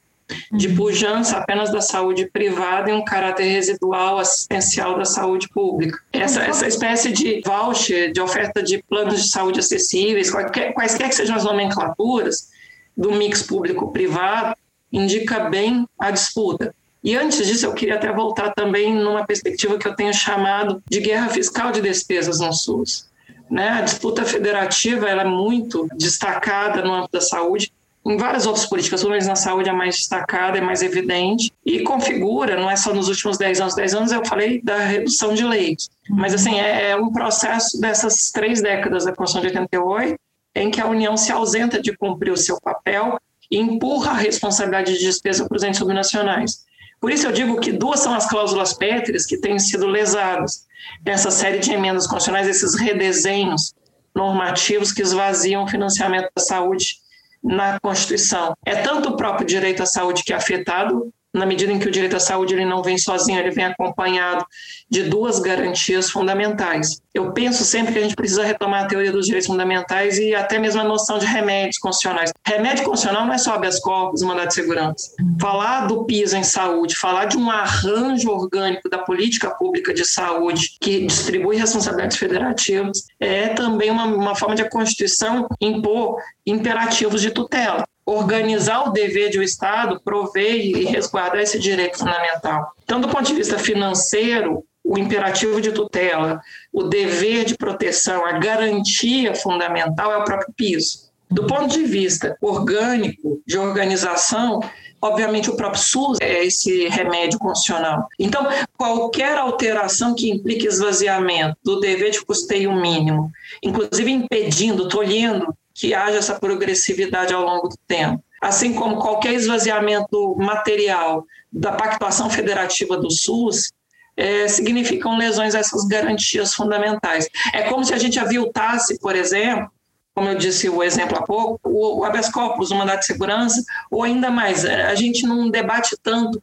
de 0.53 0.69
uhum. 0.69 0.77
pujança 0.77 1.37
apenas 1.37 1.71
da 1.71 1.81
saúde 1.81 2.27
privada 2.27 2.91
e 2.91 2.93
um 2.93 3.05
caráter 3.05 3.45
residual 3.45 4.19
assistencial 4.19 4.99
da 4.99 5.05
saúde 5.05 5.49
pública. 5.49 5.99
Essa, 6.13 6.41
uhum. 6.41 6.47
essa 6.47 6.67
espécie 6.67 7.13
de 7.13 7.41
voucher, 7.45 8.13
de 8.13 8.21
oferta 8.21 8.63
de 8.63 8.83
planos 8.83 9.23
de 9.23 9.29
saúde 9.31 9.61
acessíveis, 9.61 10.31
quaisquer, 10.31 10.75
quaisquer 10.75 11.09
que 11.09 11.15
sejam 11.15 11.37
as 11.37 11.45
nomenclaturas 11.45 12.49
do 12.97 13.13
mix 13.13 13.43
público-privado, 13.43 14.57
indica 14.93 15.49
bem 15.49 15.87
a 15.99 16.11
disputa. 16.11 16.75
E 17.03 17.17
antes 17.17 17.45
disso, 17.47 17.67
eu 17.67 17.75
queria 17.75 17.97
até 17.97 18.13
voltar 18.13 18.53
também 18.55 18.95
numa 18.95 19.27
perspectiva 19.27 19.77
que 19.77 19.89
eu 19.89 19.97
tenho 19.97 20.15
chamado 20.15 20.83
de 20.89 21.01
guerra 21.01 21.29
fiscal 21.29 21.73
de 21.73 21.81
despesas 21.81 22.39
no 22.39 22.53
SUS. 22.53 23.11
Né? 23.51 23.69
A 23.69 23.81
disputa 23.81 24.25
federativa 24.25 25.09
ela 25.09 25.23
é 25.23 25.27
muito 25.27 25.89
destacada 25.97 26.83
no 26.83 26.93
âmbito 26.95 27.13
da 27.13 27.21
saúde, 27.21 27.73
em 28.05 28.17
várias 28.17 28.47
outras 28.47 28.67
políticas, 28.67 29.05
menos 29.05 29.27
na 29.27 29.37
saúde 29.37 29.69
é 29.69 29.73
mais 29.73 29.95
destacada, 29.95 30.59
é 30.59 30.61
mais 30.61 30.83
evidente, 30.83 31.53
e 31.65 31.83
configura, 31.85 32.57
não 32.57 32.69
é 32.69 32.75
só 32.75 32.93
nos 32.93 33.09
últimos 33.09 33.39
10 33.39 33.61
anos, 33.61 33.75
10 33.75 33.95
anos 33.95 34.13
eu 34.13 34.25
falei 34.25 34.61
da 34.61 34.79
redução 34.79 35.35
de 35.35 35.45
leis, 35.45 35.89
mas 36.11 36.35
assim, 36.35 36.59
é, 36.59 36.91
é 36.91 36.97
um 36.97 37.13
processo 37.13 37.81
dessas 37.81 38.31
três 38.33 38.61
décadas 38.61 39.05
da 39.05 39.15
Constituição 39.15 39.53
de 39.53 39.59
88, 39.59 40.17
em 40.57 40.71
que 40.71 40.81
a 40.81 40.87
União 40.87 41.17
se 41.17 41.31
ausenta 41.31 41.81
de 41.81 41.97
cumprir 41.97 42.33
o 42.33 42.37
seu 42.37 42.61
papel 42.61 43.19
e 43.51 43.59
empurra 43.59 44.11
a 44.11 44.17
responsabilidade 44.17 44.95
de 44.95 45.05
despesa 45.05 45.47
para 45.47 45.57
os 45.57 45.63
entes 45.63 45.79
subnacionais. 45.79 46.65
Por 47.01 47.11
isso 47.11 47.27
eu 47.27 47.33
digo 47.33 47.59
que 47.61 47.73
duas 47.73 48.01
são 48.01 48.15
as 48.15 48.29
cláusulas 48.29 48.75
pétreas 48.75 49.27
que 49.27 49.37
têm 49.37 49.59
sido 49.59 49.87
lesadas 49.87 50.67
nessa 51.05 51.31
série 51.31 51.59
de 51.59 51.73
emendas 51.73 52.07
constitucionais, 52.07 52.49
esses 52.49 52.75
redesenhos 52.75 53.75
normativos 54.15 54.93
que 54.93 55.03
esvaziam 55.03 55.65
o 55.65 55.69
financiamento 55.69 56.31
da 56.35 56.43
saúde 56.43 57.02
na 57.43 57.79
Constituição. 57.81 58.55
É 58.65 58.77
tanto 58.77 59.11
o 59.11 59.17
próprio 59.17 59.47
direito 59.47 59.83
à 59.83 59.87
saúde 59.87 60.23
que 60.23 60.33
é 60.33 60.37
afetado, 60.37 61.13
na 61.33 61.47
medida 61.47 61.73
em 61.73 61.79
que 61.79 61.89
o 61.89 61.91
direito 61.91 62.17
à 62.17 62.21
saúde 62.21 62.55
ele 62.55 62.65
não 62.65 62.83
vem 62.83 62.99
sozinho, 62.99 63.39
ele 63.39 63.51
vem 63.51 63.65
acompanhado 63.65 64.45
de 64.91 65.05
duas 65.05 65.39
garantias 65.39 66.11
fundamentais. 66.11 67.01
Eu 67.15 67.33
penso 67.33 67.65
sempre 67.65 67.93
que 67.93 67.99
a 67.99 68.03
gente 68.03 68.15
precisa 68.15 68.45
retomar 68.45 68.85
a 68.85 68.87
teoria 68.87 69.13
dos 69.13 69.27
direitos 69.27 69.47
fundamentais 69.47 70.19
e 70.19 70.35
até 70.35 70.59
mesmo 70.59 70.81
a 70.81 70.85
noção 70.85 71.19
de 71.19 71.27
remédios 71.27 71.79
constitucionais. 71.79 72.33
Remédio 72.47 72.85
constitucional 72.85 73.27
não 73.27 73.35
é 73.35 73.39
só 73.39 73.55
habeas 73.55 73.81
corpus 73.81 74.23
mandado 74.23 74.49
de 74.49 74.55
segurança. 74.55 75.13
Falar 75.41 75.87
do 75.87 76.05
piso 76.05 76.37
em 76.37 76.43
saúde, 76.43 76.97
falar 76.97 77.27
de 77.27 77.37
um 77.37 77.51
arranjo 77.51 78.31
orgânico 78.31 78.89
da 78.89 78.99
política 78.99 79.51
pública 79.51 79.95
de 79.95 80.05
saúde 80.05 80.77
que 80.81 81.07
distribui 81.07 81.57
responsabilidades 81.57 82.17
federativas 82.17 83.05
é 83.19 83.49
também 83.49 83.91
uma, 83.91 84.05
uma 84.05 84.35
forma 84.35 84.55
de 84.55 84.63
a 84.63 84.69
Constituição 84.69 85.47
impor 85.61 86.17
imperativos 86.47 87.21
de 87.21 87.31
tutela 87.31 87.85
organizar 88.15 88.89
o 88.89 88.93
dever 88.93 89.31
de 89.31 89.39
o 89.39 89.43
Estado 89.43 90.01
prover 90.05 90.55
e 90.55 90.85
resguardar 90.85 91.41
esse 91.41 91.59
direito 91.59 91.99
fundamental. 91.99 92.73
Então, 92.85 93.01
do 93.01 93.09
ponto 93.09 93.25
de 93.25 93.35
vista 93.35 93.59
financeiro, 93.59 94.65
o 94.85 94.99
imperativo 94.99 95.61
de 95.61 95.73
tutela, 95.73 96.41
o 96.73 96.83
dever 96.85 97.45
de 97.45 97.57
proteção, 97.57 98.27
a 98.27 98.33
garantia 98.33 99.35
fundamental 99.35 100.13
é 100.13 100.19
o 100.19 100.25
próprio 100.25 100.53
piso. 100.57 101.11
Do 101.31 101.47
ponto 101.47 101.69
de 101.69 101.85
vista 101.85 102.37
orgânico, 102.43 103.41
de 103.47 103.57
organização, 103.57 104.61
obviamente 105.01 105.49
o 105.49 105.57
próprio 105.57 105.81
SUS 105.81 106.19
é 106.21 106.45
esse 106.45 106.89
remédio 106.89 107.39
constitucional. 107.39 108.07
Então, 108.19 108.47
qualquer 108.77 109.39
alteração 109.39 110.15
que 110.15 110.31
implique 110.31 110.67
esvaziamento 110.67 111.57
do 111.65 111.81
dever 111.81 112.11
de 112.11 112.23
custeio 112.23 112.73
mínimo, 112.75 113.31
inclusive 113.63 114.11
impedindo, 114.11 114.89
tolhendo 114.89 115.57
que 115.83 115.95
haja 115.95 116.19
essa 116.19 116.39
progressividade 116.39 117.35
ao 117.35 117.43
longo 117.43 117.67
do 117.67 117.77
tempo. 117.89 118.23
Assim 118.41 118.73
como 118.73 119.01
qualquer 119.01 119.33
esvaziamento 119.33 120.37
material 120.37 121.27
da 121.53 121.73
pactuação 121.73 122.31
federativa 122.31 122.97
do 122.97 123.11
SUS, 123.11 123.73
é, 124.17 124.47
significam 124.47 125.19
lesões 125.19 125.57
a 125.57 125.59
essas 125.59 125.85
garantias 125.89 126.55
fundamentais. 126.55 127.29
É 127.53 127.63
como 127.63 127.85
se 127.85 127.93
a 127.93 127.99
gente 127.99 128.17
aviltasse, 128.17 128.97
por 129.01 129.17
exemplo, 129.17 129.69
como 130.15 130.29
eu 130.29 130.39
disse 130.39 130.69
o 130.69 130.85
exemplo 130.85 131.19
há 131.19 131.23
pouco, 131.23 131.59
o, 131.65 131.99
o 131.99 132.05
habeas 132.05 132.29
corpus, 132.29 132.71
o 132.71 132.77
mandato 132.77 133.01
de 133.01 133.07
segurança, 133.07 133.61
ou 133.91 134.05
ainda 134.05 134.31
mais, 134.31 134.65
é, 134.65 134.85
a 134.85 134.95
gente 134.95 135.27
não 135.27 135.51
debate 135.51 135.97
tanto 136.01 136.41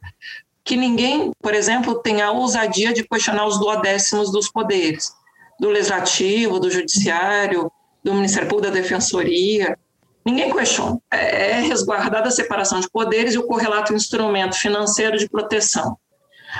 que 0.65 0.75
ninguém, 0.75 1.31
por 1.41 1.53
exemplo, 1.53 1.95
tenha 2.01 2.25
a 2.25 2.31
ousadia 2.31 2.91
de 2.91 3.07
questionar 3.07 3.45
os 3.45 3.57
duodécimos 3.57 4.33
dos 4.33 4.51
poderes, 4.51 5.13
do 5.57 5.69
legislativo, 5.69 6.59
do 6.59 6.69
judiciário, 6.69 7.71
do 8.03 8.13
Ministério 8.13 8.47
Público, 8.47 8.71
da 8.71 8.79
Defensoria, 8.79 9.77
ninguém 10.25 10.51
questiona. 10.51 10.99
É, 11.11 11.51
é 11.51 11.61
resguardada 11.61 12.27
a 12.27 12.31
separação 12.31 12.79
de 12.79 12.89
poderes 12.89 13.33
e 13.33 13.37
o 13.37 13.47
correlato 13.47 13.93
instrumento 13.93 14.55
financeiro 14.55 15.17
de 15.17 15.29
proteção. 15.29 15.97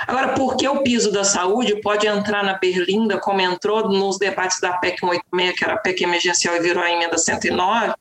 Agora, 0.06 0.34
por 0.34 0.56
que 0.56 0.68
o 0.68 0.82
piso 0.82 1.10
da 1.10 1.24
saúde 1.24 1.80
pode 1.80 2.06
entrar 2.06 2.44
na 2.44 2.54
berlinda, 2.54 3.18
como 3.18 3.40
entrou 3.40 3.88
nos 3.88 4.18
debates 4.18 4.60
da 4.60 4.74
PEC 4.74 5.00
186, 5.00 5.58
que 5.58 5.64
era 5.64 5.74
a 5.74 5.78
PEC 5.78 6.04
emergencial 6.04 6.54
e 6.54 6.60
virou 6.60 6.82
a 6.82 6.90
emenda 6.90 7.18
109, 7.18 7.94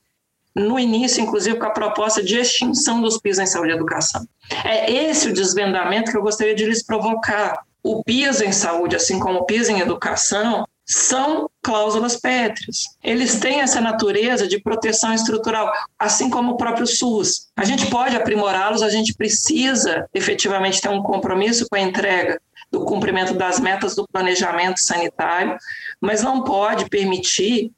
no 0.55 0.77
início, 0.77 1.21
inclusive, 1.21 1.57
com 1.57 1.65
a 1.65 1.71
proposta 1.71 2.21
de 2.21 2.37
extinção 2.37 3.01
dos 3.01 3.17
pisos 3.17 3.43
em 3.43 3.45
saúde 3.45 3.71
e 3.71 3.75
educação. 3.75 4.27
É 4.63 4.91
esse 4.91 5.29
o 5.29 5.33
desvendamento 5.33 6.11
que 6.11 6.17
eu 6.17 6.21
gostaria 6.21 6.53
de 6.53 6.65
lhes 6.65 6.83
provocar, 6.83 7.63
o 7.81 8.03
PISA 8.03 8.45
em 8.45 8.51
saúde, 8.51 8.95
assim 8.95 9.19
como 9.19 9.39
o 9.39 9.45
PISA 9.45 9.71
em 9.71 9.79
educação, 9.79 10.67
são 10.89 11.47
cláusulas 11.61 12.15
pétreas. 12.15 12.85
Eles 13.03 13.39
têm 13.39 13.61
essa 13.61 13.79
natureza 13.79 14.47
de 14.47 14.59
proteção 14.59 15.13
estrutural, 15.13 15.71
assim 15.99 16.31
como 16.31 16.53
o 16.53 16.57
próprio 16.57 16.87
SUS. 16.87 17.47
A 17.55 17.63
gente 17.63 17.85
pode 17.91 18.15
aprimorá-los, 18.15 18.81
a 18.81 18.89
gente 18.89 19.13
precisa 19.13 20.09
efetivamente 20.15 20.81
ter 20.81 20.89
um 20.89 21.03
compromisso 21.03 21.67
com 21.69 21.75
a 21.75 21.81
entrega 21.81 22.41
do 22.71 22.85
cumprimento 22.85 23.35
das 23.35 23.59
metas 23.59 23.95
do 23.95 24.07
planejamento 24.11 24.79
sanitário, 24.79 25.57
mas 26.01 26.23
não 26.23 26.43
pode 26.43 26.89
permitir 26.89 27.71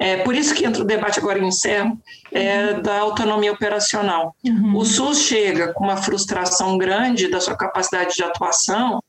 é 0.00 0.18
por 0.18 0.32
isso 0.32 0.54
que 0.54 0.64
entra 0.64 0.80
o 0.80 0.86
debate 0.86 1.18
agora 1.18 1.40
em 1.40 1.48
encerro 1.48 2.00
é, 2.30 2.66
uhum. 2.66 2.82
da 2.82 3.00
autonomia 3.00 3.52
operacional. 3.52 4.32
Uhum. 4.46 4.76
O 4.76 4.84
SUS 4.84 5.22
chega 5.22 5.72
com 5.72 5.82
uma 5.82 5.96
frustração 5.96 6.78
grande 6.78 7.28
da 7.28 7.40
sua 7.40 7.56
capacidade 7.56 8.14
de 8.14 8.22
atuação 8.22 9.02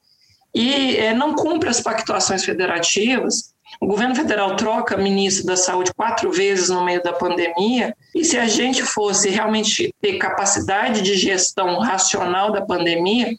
e 0.54 0.98
é, 0.98 1.14
não 1.14 1.34
cumpre 1.34 1.70
as 1.70 1.82
pactuações 1.82 2.44
federativas. 2.44 3.54
O 3.80 3.86
governo 3.86 4.16
federal 4.16 4.56
troca 4.56 4.98
ministro 4.98 5.46
da 5.46 5.56
Saúde 5.56 5.94
quatro 5.94 6.32
vezes 6.32 6.70
no 6.70 6.84
meio 6.84 7.04
da 7.04 7.14
pandemia, 7.14 7.96
e 8.16 8.26
se 8.26 8.38
a 8.38 8.48
gente 8.48 8.84
fosse 8.84 9.30
realmente 9.30 9.94
ter 10.02 10.18
capacidade 10.18 11.02
de 11.02 11.16
gestão 11.16 11.80
racional 11.80 12.52
da 12.52 12.62
pandemia, 12.62 13.32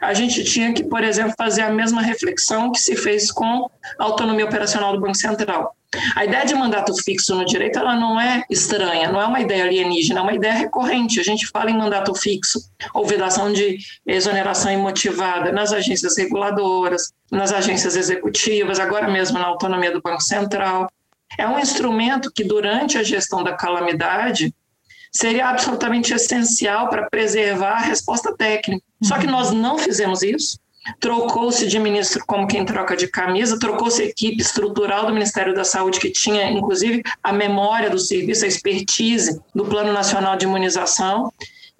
a 0.00 0.12
gente 0.12 0.44
tinha 0.44 0.72
que, 0.74 0.84
por 0.84 1.02
exemplo, 1.02 1.34
fazer 1.36 1.62
a 1.62 1.70
mesma 1.70 2.02
reflexão 2.02 2.70
que 2.70 2.78
se 2.78 2.94
fez 2.94 3.32
com 3.32 3.70
a 3.98 4.04
autonomia 4.04 4.44
operacional 4.44 4.92
do 4.92 5.00
Banco 5.00 5.16
Central. 5.16 5.74
A 6.14 6.24
ideia 6.24 6.44
de 6.44 6.54
mandato 6.54 6.94
fixo 7.02 7.34
no 7.34 7.44
direito 7.44 7.78
ela 7.78 7.96
não 7.96 8.20
é 8.20 8.44
estranha, 8.48 9.10
não 9.10 9.20
é 9.20 9.26
uma 9.26 9.40
ideia 9.40 9.64
alienígena, 9.64 10.20
é 10.20 10.22
uma 10.22 10.32
ideia 10.32 10.54
recorrente. 10.54 11.18
A 11.18 11.24
gente 11.24 11.48
fala 11.48 11.70
em 11.70 11.76
mandato 11.76 12.14
fixo 12.14 12.60
ou 12.94 13.04
vedação 13.04 13.52
de 13.52 13.78
exoneração 14.06 14.70
imotivada 14.70 15.50
nas 15.50 15.72
agências 15.72 16.16
reguladoras, 16.16 17.12
nas 17.30 17.52
agências 17.52 17.96
executivas, 17.96 18.78
agora 18.78 19.08
mesmo 19.08 19.38
na 19.38 19.46
autonomia 19.46 19.90
do 19.90 20.00
Banco 20.00 20.22
Central. 20.22 20.88
É 21.36 21.46
um 21.46 21.58
instrumento 21.58 22.30
que, 22.32 22.44
durante 22.44 22.96
a 22.96 23.02
gestão 23.02 23.42
da 23.42 23.54
calamidade, 23.54 24.54
seria 25.12 25.48
absolutamente 25.48 26.14
essencial 26.14 26.88
para 26.88 27.08
preservar 27.10 27.72
a 27.72 27.80
resposta 27.80 28.36
técnica. 28.36 28.84
Só 29.02 29.18
que 29.18 29.26
nós 29.26 29.50
não 29.50 29.76
fizemos 29.76 30.22
isso 30.22 30.58
trocou-se 30.98 31.66
de 31.66 31.78
ministro 31.78 32.24
como 32.26 32.46
quem 32.46 32.64
troca 32.64 32.96
de 32.96 33.06
camisa, 33.08 33.58
trocou-se 33.58 34.02
a 34.02 34.06
equipe 34.06 34.40
estrutural 34.40 35.06
do 35.06 35.12
Ministério 35.12 35.54
da 35.54 35.64
Saúde, 35.64 36.00
que 36.00 36.10
tinha, 36.10 36.50
inclusive, 36.50 37.02
a 37.22 37.32
memória 37.32 37.90
do 37.90 37.98
serviço, 37.98 38.44
a 38.44 38.48
expertise 38.48 39.40
do 39.54 39.64
Plano 39.64 39.92
Nacional 39.92 40.36
de 40.36 40.46
Imunização, 40.46 41.32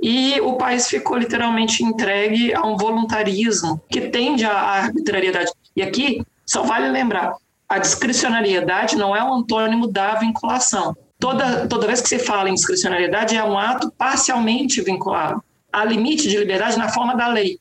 e 0.02 0.40
o 0.40 0.54
país 0.54 0.88
ficou 0.88 1.18
literalmente 1.18 1.84
entregue 1.84 2.54
a 2.54 2.66
um 2.66 2.76
voluntarismo 2.76 3.80
que 3.90 4.08
tende 4.08 4.44
à 4.44 4.52
arbitrariedade. 4.52 5.50
E 5.76 5.82
aqui, 5.82 6.22
só 6.46 6.62
vale 6.62 6.88
lembrar, 6.88 7.34
a 7.68 7.78
discricionariedade 7.78 8.96
não 8.96 9.14
é 9.14 9.22
um 9.22 9.34
antônimo 9.34 9.86
da 9.86 10.14
vinculação. 10.14 10.96
Toda, 11.18 11.66
toda 11.68 11.86
vez 11.86 12.00
que 12.00 12.08
se 12.08 12.18
fala 12.18 12.48
em 12.48 12.54
discricionariedade, 12.54 13.36
é 13.36 13.44
um 13.44 13.58
ato 13.58 13.92
parcialmente 13.96 14.80
vinculado. 14.80 15.42
Há 15.70 15.84
limite 15.84 16.28
de 16.28 16.36
liberdade 16.38 16.78
na 16.78 16.88
forma 16.88 17.14
da 17.14 17.28
lei 17.28 17.60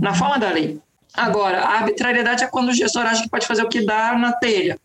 na 0.00 0.14
forma 0.14 0.38
da 0.38 0.50
lei. 0.50 0.80
Agora, 1.14 1.60
a 1.60 1.78
arbitrariedade 1.78 2.44
é 2.44 2.46
quando 2.46 2.68
o 2.68 2.72
gestor 2.72 3.02
acha 3.02 3.22
que 3.22 3.28
pode 3.28 3.46
fazer 3.46 3.62
o 3.62 3.68
que 3.68 3.84
dá 3.84 4.14
na 4.14 4.32
telha. 4.32 4.78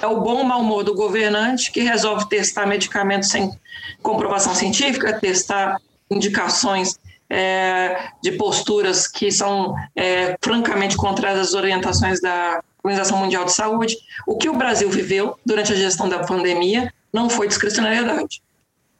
É 0.00 0.06
o 0.06 0.20
bom 0.20 0.42
mau 0.44 0.60
humor 0.60 0.84
do 0.84 0.94
governante 0.94 1.72
que 1.72 1.80
resolve 1.80 2.28
testar 2.28 2.66
medicamentos 2.66 3.30
sem 3.30 3.50
comprovação 4.02 4.54
científica, 4.54 5.18
testar 5.18 5.78
indicações 6.10 6.98
é, 7.28 8.08
de 8.22 8.32
posturas 8.32 9.08
que 9.08 9.30
são 9.30 9.74
é, 9.94 10.36
francamente 10.42 10.96
contrárias 10.96 11.48
às 11.48 11.54
orientações 11.54 12.20
da 12.20 12.62
Organização 12.82 13.18
Mundial 13.18 13.44
de 13.44 13.52
Saúde. 13.52 13.96
O 14.26 14.36
que 14.36 14.48
o 14.48 14.54
Brasil 14.56 14.88
viveu 14.90 15.38
durante 15.44 15.72
a 15.72 15.76
gestão 15.76 16.08
da 16.08 16.20
pandemia 16.20 16.92
não 17.12 17.28
foi 17.28 17.48
discricionariedade, 17.48 18.42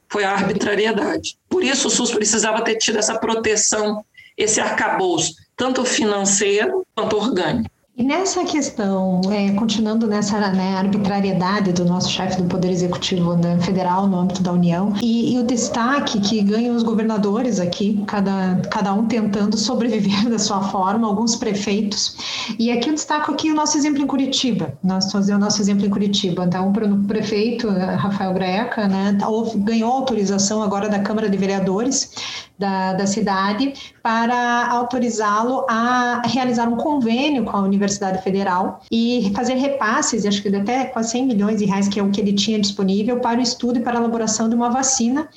foi 0.09 0.23
a 0.23 0.31
arbitrariedade. 0.31 1.37
Por 1.47 1.63
isso, 1.63 1.87
o 1.87 1.91
SUS 1.91 2.11
precisava 2.11 2.63
ter 2.63 2.75
tido 2.75 2.97
essa 2.97 3.17
proteção 3.17 4.03
esse 4.37 4.61
arcabouço, 4.61 5.33
tanto 5.55 5.83
financeiro 5.83 6.85
quanto 6.95 7.17
orgânico. 7.17 7.77
E 7.97 8.03
nessa 8.03 8.45
questão, 8.45 9.21
é, 9.31 9.51
continuando 9.53 10.05
nessa 10.05 10.39
né, 10.51 10.75
arbitrariedade 10.75 11.73
do 11.73 11.83
nosso 11.83 12.11
chefe 12.11 12.39
do 12.39 12.47
Poder 12.47 12.69
Executivo 12.69 13.35
né, 13.35 13.59
Federal 13.59 14.05
no 14.05 14.19
âmbito 14.19 14.43
da 14.43 14.51
União, 14.51 14.93
e, 15.01 15.33
e, 15.33 15.39
o 15.39 15.43
destaque 15.43 16.19
que 16.19 16.43
ganham 16.43 16.75
os 16.75 16.83
governadores 16.83 17.59
aqui, 17.59 18.03
cada, 18.05 18.61
cada 18.69 18.93
um 18.93 19.07
tentando 19.07 19.57
sobreviver 19.57 20.25
da 20.29 20.37
sua 20.37 20.61
forma, 20.69 21.07
alguns 21.07 21.35
prefeitos. 21.35 22.15
E 22.59 22.69
aqui 22.69 22.91
eu 22.91 22.93
destaco 22.93 23.31
aqui 23.31 23.49
o 23.49 23.55
nosso 23.55 23.75
exemplo 23.75 24.03
em 24.03 24.05
Curitiba, 24.05 24.77
nós 24.83 25.11
fazer 25.11 25.33
o 25.33 25.39
nosso 25.39 25.59
exemplo 25.59 25.83
em 25.83 25.89
Curitiba. 25.89 26.45
Então, 26.45 26.69
o 26.69 27.03
prefeito 27.07 27.67
eh, 27.67 27.95
Rafael 27.95 28.31
Greca 28.31 28.87
né, 28.87 29.17
ganhou 29.55 29.91
autorização 29.91 30.61
agora 30.61 30.87
da 30.87 30.99
Câmara 30.99 31.27
de 31.27 31.35
Vereadores 31.35 32.11
da, 32.59 32.93
da 32.93 33.07
cidade 33.07 33.73
para 34.07 34.67
autorizá-lo 34.71 35.65
a 35.69 36.21
realizar 36.25 36.69
um 36.69 36.77
convênio 36.77 37.43
com 37.43 37.57
a 37.57 37.59
Universidade 37.59 38.23
Federal 38.23 38.79
e 38.89 39.33
fazer 39.35 39.55
repasses, 39.55 40.25
acho 40.25 40.41
que 40.41 40.47
até 40.55 40.85
quase 40.85 41.11
100 41.11 41.25
milhões 41.25 41.59
de 41.59 41.65
reais, 41.65 41.89
que 41.89 41.99
é 41.99 42.03
o 42.03 42.09
que 42.09 42.21
ele 42.21 42.31
tinha 42.31 42.57
disponível, 42.57 43.19
para 43.19 43.37
o 43.37 43.43
estudo 43.43 43.79
e 43.79 43.81
para 43.81 43.97
a 43.97 43.99
elaboração 43.99 44.47
de 44.47 44.55
uma 44.55 44.69
vacina 44.69 45.27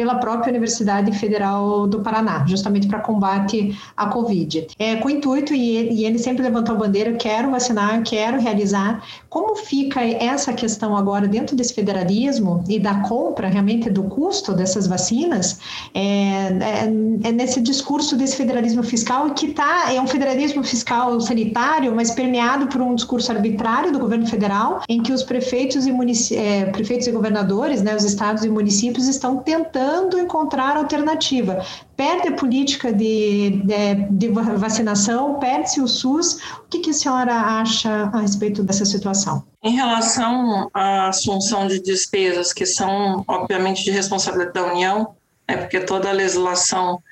pela 0.00 0.14
própria 0.14 0.48
Universidade 0.48 1.12
Federal 1.12 1.86
do 1.86 2.00
Paraná, 2.00 2.46
justamente 2.46 2.88
para 2.88 3.00
combate 3.00 3.78
à 3.94 4.06
Covid. 4.06 4.68
É, 4.78 4.96
com 4.96 5.08
o 5.08 5.10
intuito, 5.10 5.52
e 5.52 6.06
ele, 6.06 6.18
sempre 6.18 6.42
levantou 6.42 6.74
a 6.74 6.78
bandeira, 6.78 7.12
quero 7.12 7.50
vacinar, 7.50 8.02
quero 8.02 8.40
realizar. 8.40 9.04
Como 9.28 9.54
fica 9.56 10.00
essa 10.00 10.54
questão 10.54 10.96
agora 10.96 11.28
dentro 11.28 11.54
desse 11.54 11.74
federalismo 11.74 12.64
e 12.66 12.78
da 12.78 12.94
compra, 13.00 13.48
realmente, 13.48 13.90
do 13.90 14.04
custo 14.04 14.54
dessas 14.54 14.86
vacinas, 14.86 15.60
é, 15.92 16.00
é, 16.00 17.28
é 17.28 17.32
nesse 17.32 17.60
discurso 17.60 18.16
desse 18.16 18.36
federalismo 18.36 18.82
fiscal 18.82 19.28
que 19.34 19.48
tá, 19.48 19.92
é 19.92 20.00
um 20.00 20.06
federalismo 20.06 20.64
fiscal 20.64 21.20
sanitário, 21.20 21.94
mas 21.94 22.10
permeado 22.10 22.68
por 22.68 22.80
um 22.80 22.94
discurso 22.94 23.30
arbitrário 23.32 23.92
do 23.92 23.98
governo 23.98 24.26
federal, 24.26 24.80
em 24.88 25.02
que 25.02 25.12
os 25.12 25.22
prefeitos 25.22 25.86
e, 25.86 26.34
é, 26.34 26.64
prefeitos 26.70 27.06
e 27.06 27.12
governadores, 27.12 27.82
né, 27.82 27.94
os 27.94 28.04
estados 28.04 28.44
e 28.44 28.48
municípios 28.48 29.06
estão 29.06 29.36
tentando 29.36 29.89
tentando 29.90 30.18
encontrar 30.18 30.76
alternativa. 30.76 31.64
Perde 31.96 32.28
a 32.28 32.32
política 32.32 32.92
de, 32.92 33.62
de, 33.64 33.94
de 34.10 34.28
vacinação, 34.28 35.38
perde-se 35.38 35.80
o 35.80 35.88
SUS. 35.88 36.34
O 36.58 36.68
que, 36.70 36.78
que 36.78 36.90
a 36.90 36.94
senhora 36.94 37.34
acha 37.34 38.10
a 38.12 38.20
respeito 38.20 38.62
dessa 38.62 38.84
situação? 38.84 39.44
Em 39.62 39.74
relação 39.74 40.70
à 40.72 41.08
assunção 41.08 41.66
de 41.66 41.80
despesas, 41.80 42.52
que 42.52 42.64
são, 42.64 43.24
obviamente, 43.26 43.84
de 43.84 43.90
responsabilidade 43.90 44.54
da 44.54 44.72
União, 44.72 45.14
é 45.46 45.56
porque 45.56 45.80
toda 45.80 46.08
a 46.08 46.12
legislação 46.12 47.02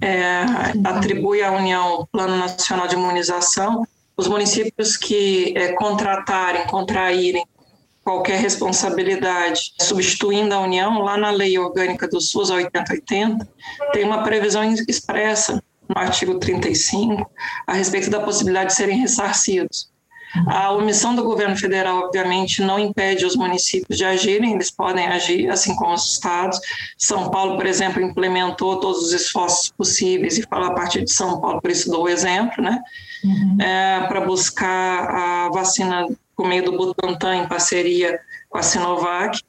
é, 0.00 0.44
atribui 0.84 1.42
à 1.42 1.52
União 1.52 2.00
o 2.00 2.06
Plano 2.06 2.36
Nacional 2.36 2.88
de 2.88 2.96
Imunização, 2.96 3.86
os 4.16 4.26
municípios 4.26 4.96
que 4.96 5.54
é, 5.56 5.72
contratarem, 5.74 6.66
contraírem 6.66 7.46
qualquer 8.06 8.38
responsabilidade, 8.38 9.72
substituindo 9.80 10.54
a 10.54 10.60
União, 10.60 11.02
lá 11.02 11.16
na 11.16 11.32
Lei 11.32 11.58
Orgânica 11.58 12.06
do 12.06 12.20
SUS, 12.20 12.52
a 12.52 12.54
8080, 12.54 13.48
tem 13.92 14.04
uma 14.04 14.22
previsão 14.22 14.62
expressa 14.86 15.60
no 15.88 15.98
artigo 15.98 16.38
35 16.38 17.28
a 17.66 17.72
respeito 17.72 18.08
da 18.08 18.20
possibilidade 18.20 18.68
de 18.68 18.76
serem 18.76 18.98
ressarcidos. 18.98 19.90
A 20.46 20.70
omissão 20.70 21.16
do 21.16 21.24
governo 21.24 21.56
federal, 21.56 22.04
obviamente, 22.04 22.62
não 22.62 22.78
impede 22.78 23.26
os 23.26 23.34
municípios 23.34 23.98
de 23.98 24.04
agirem, 24.04 24.54
eles 24.54 24.70
podem 24.70 25.08
agir, 25.08 25.50
assim 25.50 25.74
como 25.74 25.92
os 25.92 26.12
estados. 26.12 26.60
São 26.96 27.28
Paulo, 27.28 27.56
por 27.56 27.66
exemplo, 27.66 28.00
implementou 28.00 28.78
todos 28.78 29.02
os 29.02 29.12
esforços 29.12 29.70
possíveis, 29.70 30.38
e 30.38 30.42
falo 30.42 30.66
a 30.66 30.74
partir 30.74 31.02
de 31.02 31.12
São 31.12 31.40
Paulo, 31.40 31.60
por 31.60 31.72
isso 31.72 31.90
dou 31.90 32.04
o 32.04 32.08
exemplo, 32.08 32.62
né? 32.62 32.80
Uhum. 33.24 33.56
É, 33.60 34.06
para 34.06 34.20
buscar 34.20 35.10
a 35.10 35.48
vacina 35.48 36.06
por 36.36 36.46
meio 36.46 36.64
do 36.64 36.76
Butantan, 36.76 37.36
em 37.36 37.48
parceria 37.48 38.20
com 38.48 38.58
a 38.58 38.62
Sinovac, 38.62 39.40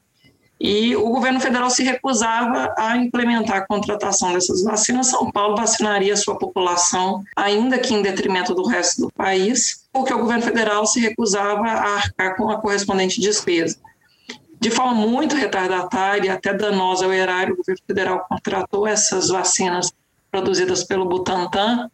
e 0.60 0.96
o 0.96 1.08
governo 1.10 1.38
federal 1.38 1.70
se 1.70 1.84
recusava 1.84 2.74
a 2.76 2.96
implementar 2.96 3.58
a 3.58 3.66
contratação 3.66 4.32
dessas 4.32 4.64
vacinas. 4.64 5.06
São 5.06 5.30
Paulo 5.30 5.56
vacinaria 5.56 6.16
sua 6.16 6.36
população, 6.36 7.22
ainda 7.36 7.78
que 7.78 7.94
em 7.94 8.02
detrimento 8.02 8.54
do 8.54 8.66
resto 8.66 9.02
do 9.02 9.12
país, 9.12 9.86
porque 9.92 10.12
o 10.12 10.18
governo 10.18 10.42
federal 10.42 10.84
se 10.84 10.98
recusava 10.98 11.64
a 11.64 11.94
arcar 11.94 12.36
com 12.36 12.50
a 12.50 12.60
correspondente 12.60 13.20
despesa. 13.20 13.78
De 14.60 14.70
forma 14.70 14.94
muito 14.94 15.36
retardatária, 15.36 16.32
até 16.32 16.52
danosa 16.52 17.04
ao 17.04 17.12
erário, 17.12 17.54
o 17.54 17.56
governo 17.58 17.82
federal 17.86 18.26
contratou 18.28 18.84
essas 18.84 19.28
vacinas 19.28 19.92
produzidas 20.32 20.82
pelo 20.82 21.06
Butantan, 21.06 21.88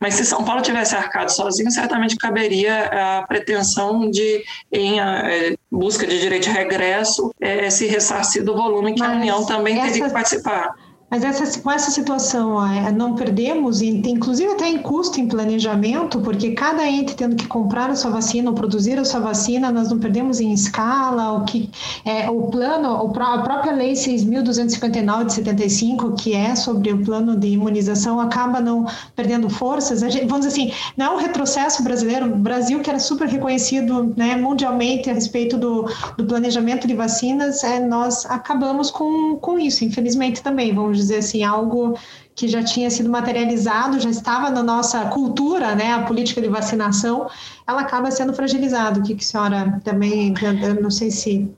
mas 0.00 0.14
se 0.14 0.24
São 0.24 0.44
Paulo 0.44 0.62
tivesse 0.62 0.94
arcado 0.94 1.30
sozinho, 1.30 1.70
certamente 1.70 2.16
caberia 2.16 3.18
a 3.18 3.22
pretensão 3.22 4.10
de, 4.10 4.44
em 4.72 5.00
é, 5.00 5.54
busca 5.70 6.06
de 6.06 6.20
direito 6.20 6.44
de 6.44 6.50
regresso, 6.50 7.34
é, 7.40 7.68
se 7.70 7.86
ressarcir 7.86 8.44
do 8.44 8.54
volume 8.54 8.94
que 8.94 9.00
mas 9.00 9.10
a 9.10 9.14
União 9.14 9.46
também 9.46 9.78
essa... 9.78 9.86
teria 9.86 10.06
que 10.06 10.12
participar. 10.12 10.74
Mas 11.14 11.22
essa, 11.22 11.60
com 11.60 11.70
essa 11.70 11.92
situação, 11.92 12.66
é, 12.66 12.90
não 12.90 13.14
perdemos, 13.14 13.80
inclusive 13.80 14.50
até 14.50 14.68
em 14.68 14.78
custo, 14.78 15.20
em 15.20 15.28
planejamento, 15.28 16.18
porque 16.18 16.50
cada 16.50 16.84
ente 16.90 17.14
tendo 17.14 17.36
que 17.36 17.46
comprar 17.46 17.88
a 17.88 17.94
sua 17.94 18.10
vacina 18.10 18.50
ou 18.50 18.56
produzir 18.56 18.98
a 18.98 19.04
sua 19.04 19.20
vacina, 19.20 19.70
nós 19.70 19.90
não 19.90 20.00
perdemos 20.00 20.40
em 20.40 20.52
escala, 20.52 21.38
o 21.38 21.44
que 21.44 21.70
é, 22.04 22.28
o 22.28 22.48
plano, 22.48 22.96
a 22.96 23.38
própria 23.38 23.72
lei 23.72 23.92
6.259 23.92 25.26
de 25.26 25.34
75, 25.34 26.16
que 26.16 26.34
é 26.34 26.56
sobre 26.56 26.92
o 26.92 27.04
plano 27.04 27.36
de 27.36 27.46
imunização, 27.46 28.18
acaba 28.18 28.60
não 28.60 28.84
perdendo 29.14 29.48
forças. 29.48 30.00
Gente, 30.00 30.26
vamos 30.26 30.44
dizer 30.44 30.62
assim, 30.62 30.72
não 30.96 31.06
é 31.06 31.10
um 31.10 31.18
retrocesso 31.20 31.84
brasileiro, 31.84 32.26
o 32.26 32.36
Brasil 32.36 32.80
que 32.80 32.90
era 32.90 32.98
super 32.98 33.28
reconhecido 33.28 34.12
né, 34.16 34.34
mundialmente 34.34 35.08
a 35.08 35.14
respeito 35.14 35.56
do, 35.56 35.88
do 36.18 36.24
planejamento 36.24 36.88
de 36.88 36.94
vacinas, 36.94 37.62
é, 37.62 37.78
nós 37.78 38.26
acabamos 38.26 38.90
com, 38.90 39.36
com 39.36 39.60
isso, 39.60 39.84
infelizmente 39.84 40.42
também, 40.42 40.74
vamos 40.74 40.96
dizer 40.96 41.03
assim, 41.10 41.42
algo 41.42 41.98
que 42.34 42.48
já 42.48 42.62
tinha 42.62 42.90
sido 42.90 43.08
materializado, 43.08 44.00
já 44.00 44.10
estava 44.10 44.50
na 44.50 44.62
nossa 44.62 45.04
cultura, 45.06 45.74
né, 45.74 45.92
a 45.92 46.02
política 46.02 46.40
de 46.40 46.48
vacinação, 46.48 47.28
ela 47.66 47.82
acaba 47.82 48.10
sendo 48.10 48.34
fragilizada. 48.34 48.98
O 48.98 49.02
que, 49.02 49.14
que 49.14 49.22
a 49.22 49.26
senhora 49.26 49.80
também, 49.84 50.34
eu 50.62 50.82
não 50.82 50.90
sei 50.90 51.10
se... 51.10 51.48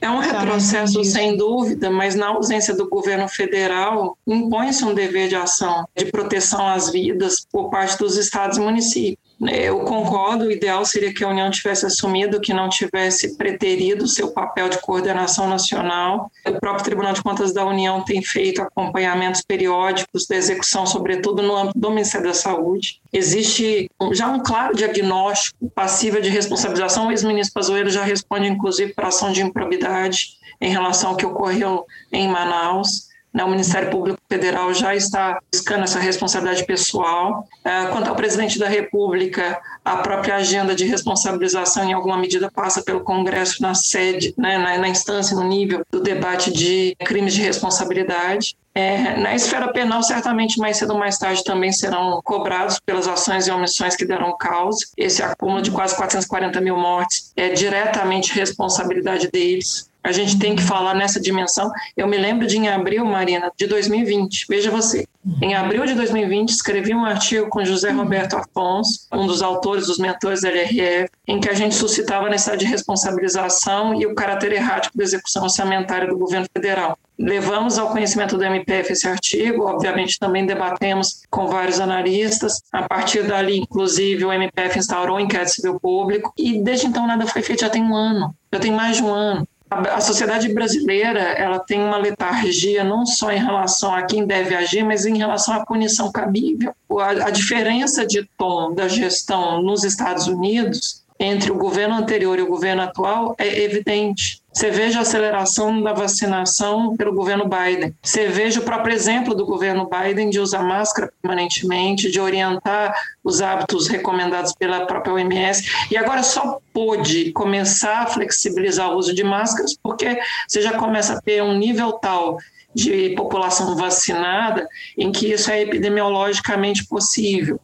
É 0.00 0.10
um 0.10 0.18
retrocesso, 0.18 1.02
sem 1.04 1.36
dúvida, 1.36 1.90
mas 1.90 2.14
na 2.14 2.28
ausência 2.28 2.74
do 2.74 2.88
governo 2.88 3.26
federal, 3.26 4.18
impõe-se 4.26 4.84
um 4.84 4.92
dever 4.92 5.28
de 5.28 5.36
ação, 5.36 5.88
de 5.96 6.04
proteção 6.06 6.68
às 6.68 6.90
vidas 6.90 7.46
por 7.50 7.70
parte 7.70 7.96
dos 7.96 8.16
estados 8.18 8.58
e 8.58 8.60
municípios. 8.60 9.23
Eu 9.50 9.80
concordo, 9.80 10.46
o 10.46 10.50
ideal 10.50 10.84
seria 10.84 11.12
que 11.12 11.24
a 11.24 11.28
União 11.28 11.50
tivesse 11.50 11.86
assumido, 11.86 12.40
que 12.40 12.54
não 12.54 12.68
tivesse 12.68 13.36
preterido 13.36 14.06
seu 14.06 14.32
papel 14.32 14.68
de 14.68 14.78
coordenação 14.78 15.48
nacional. 15.48 16.30
O 16.46 16.58
próprio 16.60 16.84
Tribunal 16.84 17.12
de 17.12 17.22
Contas 17.22 17.52
da 17.52 17.64
União 17.64 18.02
tem 18.02 18.22
feito 18.22 18.62
acompanhamentos 18.62 19.42
periódicos 19.42 20.26
da 20.26 20.36
execução, 20.36 20.86
sobretudo 20.86 21.42
no 21.42 21.56
âmbito 21.56 21.78
do 21.78 21.90
Ministério 21.90 22.28
da 22.28 22.34
Saúde. 22.34 23.00
Existe 23.12 23.90
já 24.12 24.28
um 24.28 24.40
claro 24.40 24.74
diagnóstico 24.74 25.70
passível 25.70 26.20
de 26.20 26.28
responsabilização. 26.28 27.08
O 27.08 27.10
ex-ministro 27.10 27.54
Pazuello 27.54 27.90
já 27.90 28.02
responde, 28.02 28.48
inclusive, 28.48 28.94
para 28.94 29.08
ação 29.08 29.32
de 29.32 29.42
improbidade 29.42 30.38
em 30.60 30.70
relação 30.70 31.10
ao 31.10 31.16
que 31.16 31.26
ocorreu 31.26 31.84
em 32.12 32.28
Manaus. 32.28 33.12
Né, 33.32 33.42
o 33.42 33.50
Ministério 33.50 33.90
Público 33.90 34.20
Federal 34.34 34.74
já 34.74 34.96
está 34.96 35.38
buscando 35.52 35.84
essa 35.84 36.00
responsabilidade 36.00 36.66
pessoal. 36.66 37.46
É, 37.64 37.86
quanto 37.86 38.08
ao 38.08 38.16
presidente 38.16 38.58
da 38.58 38.68
República, 38.68 39.60
a 39.84 39.98
própria 39.98 40.34
agenda 40.34 40.74
de 40.74 40.84
responsabilização, 40.84 41.84
em 41.84 41.92
alguma 41.92 42.18
medida, 42.18 42.50
passa 42.50 42.82
pelo 42.82 43.00
Congresso 43.00 43.62
na 43.62 43.74
sede, 43.74 44.34
né, 44.36 44.58
na, 44.58 44.78
na 44.78 44.88
instância, 44.88 45.36
no 45.36 45.44
nível 45.44 45.86
do 45.88 46.00
debate 46.00 46.52
de 46.52 46.96
crimes 47.04 47.32
de 47.32 47.42
responsabilidade. 47.42 48.56
É, 48.74 49.16
na 49.16 49.36
esfera 49.36 49.72
penal, 49.72 50.02
certamente 50.02 50.58
mais 50.58 50.78
cedo 50.78 50.94
ou 50.94 50.98
mais 50.98 51.16
tarde 51.16 51.44
também 51.44 51.70
serão 51.70 52.20
cobrados 52.24 52.80
pelas 52.84 53.06
ações 53.06 53.46
e 53.46 53.52
omissões 53.52 53.94
que 53.94 54.04
deram 54.04 54.36
causa. 54.36 54.80
Esse 54.96 55.22
acúmulo 55.22 55.62
de 55.62 55.70
quase 55.70 55.94
440 55.94 56.60
mil 56.60 56.76
mortes 56.76 57.32
é 57.36 57.50
diretamente 57.50 58.34
responsabilidade 58.34 59.30
deles 59.30 59.88
a 60.04 60.12
gente 60.12 60.38
tem 60.38 60.54
que 60.54 60.62
falar 60.62 60.94
nessa 60.94 61.18
dimensão. 61.18 61.72
Eu 61.96 62.06
me 62.06 62.18
lembro 62.18 62.46
de 62.46 62.58
em 62.58 62.68
abril, 62.68 63.06
Marina, 63.06 63.50
de 63.56 63.66
2020, 63.66 64.44
veja 64.48 64.70
você. 64.70 65.08
Em 65.40 65.54
abril 65.54 65.86
de 65.86 65.94
2020, 65.94 66.50
escrevi 66.50 66.94
um 66.94 67.06
artigo 67.06 67.48
com 67.48 67.64
José 67.64 67.90
Roberto 67.90 68.36
Afonso, 68.36 69.06
um 69.10 69.26
dos 69.26 69.40
autores, 69.40 69.86
dos 69.86 69.98
mentores 69.98 70.42
da 70.42 70.50
LRF, 70.50 71.08
em 71.26 71.40
que 71.40 71.48
a 71.48 71.54
gente 71.54 71.74
suscitava 71.74 72.26
a 72.26 72.30
necessidade 72.30 72.66
de 72.66 72.70
responsabilização 72.70 73.98
e 73.98 74.04
o 74.04 74.14
caráter 74.14 74.52
errático 74.52 74.98
da 74.98 75.02
execução 75.02 75.44
orçamentária 75.44 76.06
do 76.06 76.18
governo 76.18 76.46
federal. 76.54 76.98
Levamos 77.18 77.78
ao 77.78 77.90
conhecimento 77.90 78.36
do 78.36 78.44
MPF 78.44 78.92
esse 78.92 79.08
artigo, 79.08 79.64
obviamente 79.64 80.18
também 80.18 80.44
debatemos 80.44 81.22
com 81.30 81.46
vários 81.46 81.80
analistas. 81.80 82.60
A 82.70 82.82
partir 82.82 83.22
dali, 83.22 83.56
inclusive, 83.56 84.26
o 84.26 84.32
MPF 84.32 84.78
instaurou 84.78 85.16
um 85.16 85.20
inquérito 85.20 85.52
civil 85.52 85.80
público 85.80 86.34
e 86.36 86.60
desde 86.60 86.86
então 86.86 87.06
nada 87.06 87.26
foi 87.26 87.40
feito, 87.40 87.60
já 87.60 87.70
tem 87.70 87.82
um 87.82 87.94
ano, 87.94 88.34
já 88.52 88.60
tem 88.60 88.72
mais 88.72 88.98
de 88.98 89.04
um 89.04 89.14
ano 89.14 89.48
a 89.70 90.00
sociedade 90.00 90.52
brasileira 90.52 91.20
ela 91.20 91.58
tem 91.58 91.80
uma 91.80 91.96
letargia 91.96 92.84
não 92.84 93.04
só 93.06 93.32
em 93.32 93.38
relação 93.38 93.94
a 93.94 94.02
quem 94.02 94.26
deve 94.26 94.54
agir, 94.54 94.84
mas 94.84 95.06
em 95.06 95.16
relação 95.16 95.54
à 95.54 95.64
punição 95.64 96.12
cabível. 96.12 96.74
A, 96.98 97.26
a 97.26 97.30
diferença 97.30 98.06
de 98.06 98.28
tom 98.36 98.74
da 98.74 98.86
gestão 98.86 99.62
nos 99.62 99.82
Estados 99.82 100.26
Unidos 100.26 101.03
entre 101.24 101.50
o 101.50 101.56
governo 101.56 101.94
anterior 101.94 102.38
e 102.38 102.42
o 102.42 102.46
governo 102.46 102.82
atual 102.82 103.34
é 103.38 103.62
evidente. 103.62 104.42
Você 104.52 104.70
veja 104.70 104.98
a 104.98 105.02
aceleração 105.02 105.82
da 105.82 105.92
vacinação 105.92 106.96
pelo 106.96 107.12
governo 107.12 107.48
Biden. 107.48 107.92
Você 108.00 108.28
veja 108.28 108.60
o 108.60 108.62
próprio 108.62 108.94
exemplo 108.94 109.34
do 109.34 109.44
governo 109.44 109.88
Biden 109.88 110.30
de 110.30 110.38
usar 110.38 110.62
máscara 110.62 111.12
permanentemente, 111.20 112.10
de 112.10 112.20
orientar 112.20 112.94
os 113.24 113.40
hábitos 113.40 113.88
recomendados 113.88 114.52
pela 114.54 114.86
própria 114.86 115.14
OMS. 115.14 115.64
E 115.90 115.96
agora 115.96 116.22
só 116.22 116.60
pôde 116.72 117.32
começar 117.32 118.02
a 118.02 118.06
flexibilizar 118.06 118.92
o 118.92 118.96
uso 118.96 119.12
de 119.12 119.24
máscaras 119.24 119.76
porque 119.82 120.20
você 120.46 120.62
já 120.62 120.74
começa 120.74 121.14
a 121.14 121.20
ter 121.20 121.42
um 121.42 121.58
nível 121.58 121.92
tal 121.94 122.38
de 122.72 123.10
população 123.10 123.74
vacinada 123.76 124.68
em 124.96 125.10
que 125.10 125.32
isso 125.32 125.50
é 125.50 125.62
epidemiologicamente 125.62 126.86
possível. 126.86 127.58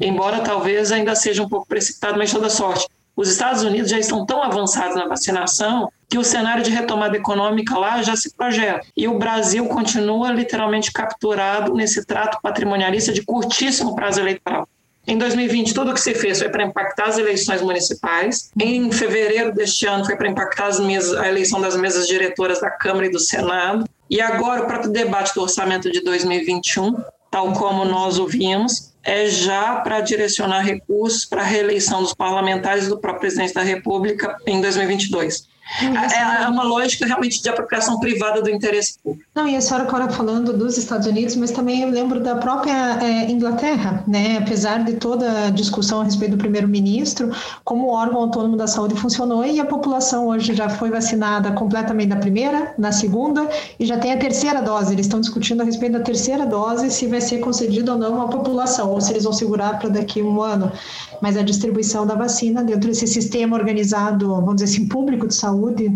Embora 0.00 0.40
talvez 0.40 0.92
ainda 0.92 1.14
seja 1.14 1.42
um 1.42 1.48
pouco 1.48 1.66
precipitado, 1.66 2.18
mas 2.18 2.30
toda 2.30 2.50
sorte. 2.50 2.86
Os 3.18 3.28
Estados 3.28 3.64
Unidos 3.64 3.90
já 3.90 3.98
estão 3.98 4.24
tão 4.24 4.40
avançados 4.40 4.94
na 4.94 5.08
vacinação 5.08 5.90
que 6.08 6.16
o 6.16 6.22
cenário 6.22 6.62
de 6.62 6.70
retomada 6.70 7.16
econômica 7.16 7.76
lá 7.76 8.00
já 8.00 8.14
se 8.14 8.32
projeta. 8.32 8.86
E 8.96 9.08
o 9.08 9.18
Brasil 9.18 9.66
continua 9.66 10.30
literalmente 10.30 10.92
capturado 10.92 11.74
nesse 11.74 12.06
trato 12.06 12.38
patrimonialista 12.40 13.12
de 13.12 13.24
curtíssimo 13.24 13.96
prazo 13.96 14.20
eleitoral. 14.20 14.68
Em 15.04 15.18
2020, 15.18 15.74
tudo 15.74 15.90
o 15.90 15.94
que 15.94 16.00
se 16.00 16.14
fez 16.14 16.38
foi 16.38 16.48
para 16.48 16.62
impactar 16.62 17.06
as 17.06 17.18
eleições 17.18 17.60
municipais. 17.60 18.52
Em 18.56 18.88
fevereiro 18.92 19.52
deste 19.52 19.84
ano, 19.84 20.04
foi 20.04 20.14
para 20.14 20.28
impactar 20.28 20.80
mesas, 20.82 21.18
a 21.18 21.26
eleição 21.26 21.60
das 21.60 21.76
mesas 21.76 22.06
diretoras 22.06 22.60
da 22.60 22.70
Câmara 22.70 23.06
e 23.06 23.10
do 23.10 23.18
Senado. 23.18 23.84
E 24.08 24.20
agora, 24.20 24.62
o 24.62 24.66
próprio 24.68 24.92
debate 24.92 25.34
do 25.34 25.42
orçamento 25.42 25.90
de 25.90 26.02
2021, 26.02 26.94
tal 27.32 27.52
como 27.54 27.84
nós 27.84 28.16
ouvimos, 28.16 28.92
é 29.08 29.26
já 29.26 29.76
para 29.76 30.02
direcionar 30.02 30.60
recursos 30.60 31.24
para 31.24 31.40
a 31.40 31.44
reeleição 31.44 32.02
dos 32.02 32.12
parlamentares 32.12 32.88
do 32.88 32.98
próprio 32.98 33.20
presidente 33.22 33.54
da 33.54 33.62
República 33.62 34.36
em 34.46 34.60
2022. 34.60 35.48
É, 35.80 36.44
é 36.44 36.48
uma 36.48 36.62
lógica 36.62 37.04
realmente 37.04 37.42
de 37.42 37.48
apropriação 37.48 38.00
privada 38.00 38.40
do 38.40 38.48
interesse 38.48 38.98
público. 39.02 39.28
Não, 39.34 39.46
e 39.46 39.54
a 39.54 39.60
senhora 39.60 39.84
agora 39.84 40.08
falando 40.08 40.52
dos 40.52 40.78
Estados 40.78 41.06
Unidos, 41.06 41.36
mas 41.36 41.50
também 41.50 41.82
eu 41.82 41.90
lembro 41.90 42.20
da 42.20 42.36
própria 42.36 42.98
é, 43.02 43.30
Inglaterra, 43.30 44.02
né? 44.06 44.38
Apesar 44.38 44.82
de 44.84 44.94
toda 44.94 45.46
a 45.46 45.50
discussão 45.50 46.00
a 46.00 46.04
respeito 46.04 46.32
do 46.32 46.38
primeiro-ministro, 46.38 47.30
como 47.64 47.86
o 47.86 47.90
órgão 47.90 48.22
autônomo 48.22 48.56
da 48.56 48.66
saúde 48.66 48.94
funcionou 48.94 49.44
e 49.44 49.60
a 49.60 49.64
população 49.64 50.28
hoje 50.28 50.54
já 50.54 50.68
foi 50.68 50.90
vacinada 50.90 51.52
completamente 51.52 52.08
da 52.08 52.16
primeira, 52.16 52.74
na 52.78 52.90
segunda 52.90 53.48
e 53.78 53.84
já 53.84 53.98
tem 53.98 54.12
a 54.12 54.16
terceira 54.16 54.62
dose. 54.62 54.94
Eles 54.94 55.06
estão 55.06 55.20
discutindo 55.20 55.60
a 55.60 55.64
respeito 55.64 55.92
da 55.92 56.00
terceira 56.00 56.46
dose, 56.46 56.90
se 56.90 57.06
vai 57.06 57.20
ser 57.20 57.38
concedida 57.38 57.92
ou 57.92 57.98
não 57.98 58.22
à 58.22 58.28
população, 58.28 58.90
ou 58.90 59.00
se 59.00 59.12
eles 59.12 59.24
vão 59.24 59.32
segurar 59.32 59.78
para 59.78 59.90
daqui 59.90 60.20
a 60.20 60.24
um 60.24 60.40
ano. 60.40 60.72
Mas 61.20 61.36
a 61.36 61.42
distribuição 61.42 62.06
da 62.06 62.14
vacina 62.14 62.64
dentro 62.64 62.88
desse 62.88 63.06
sistema 63.06 63.56
organizado, 63.56 64.34
vamos 64.34 64.56
dizer 64.56 64.72
assim, 64.72 64.88
público 64.88 65.26
de 65.26 65.34
saúde, 65.34 65.57
saúde, 65.58 65.88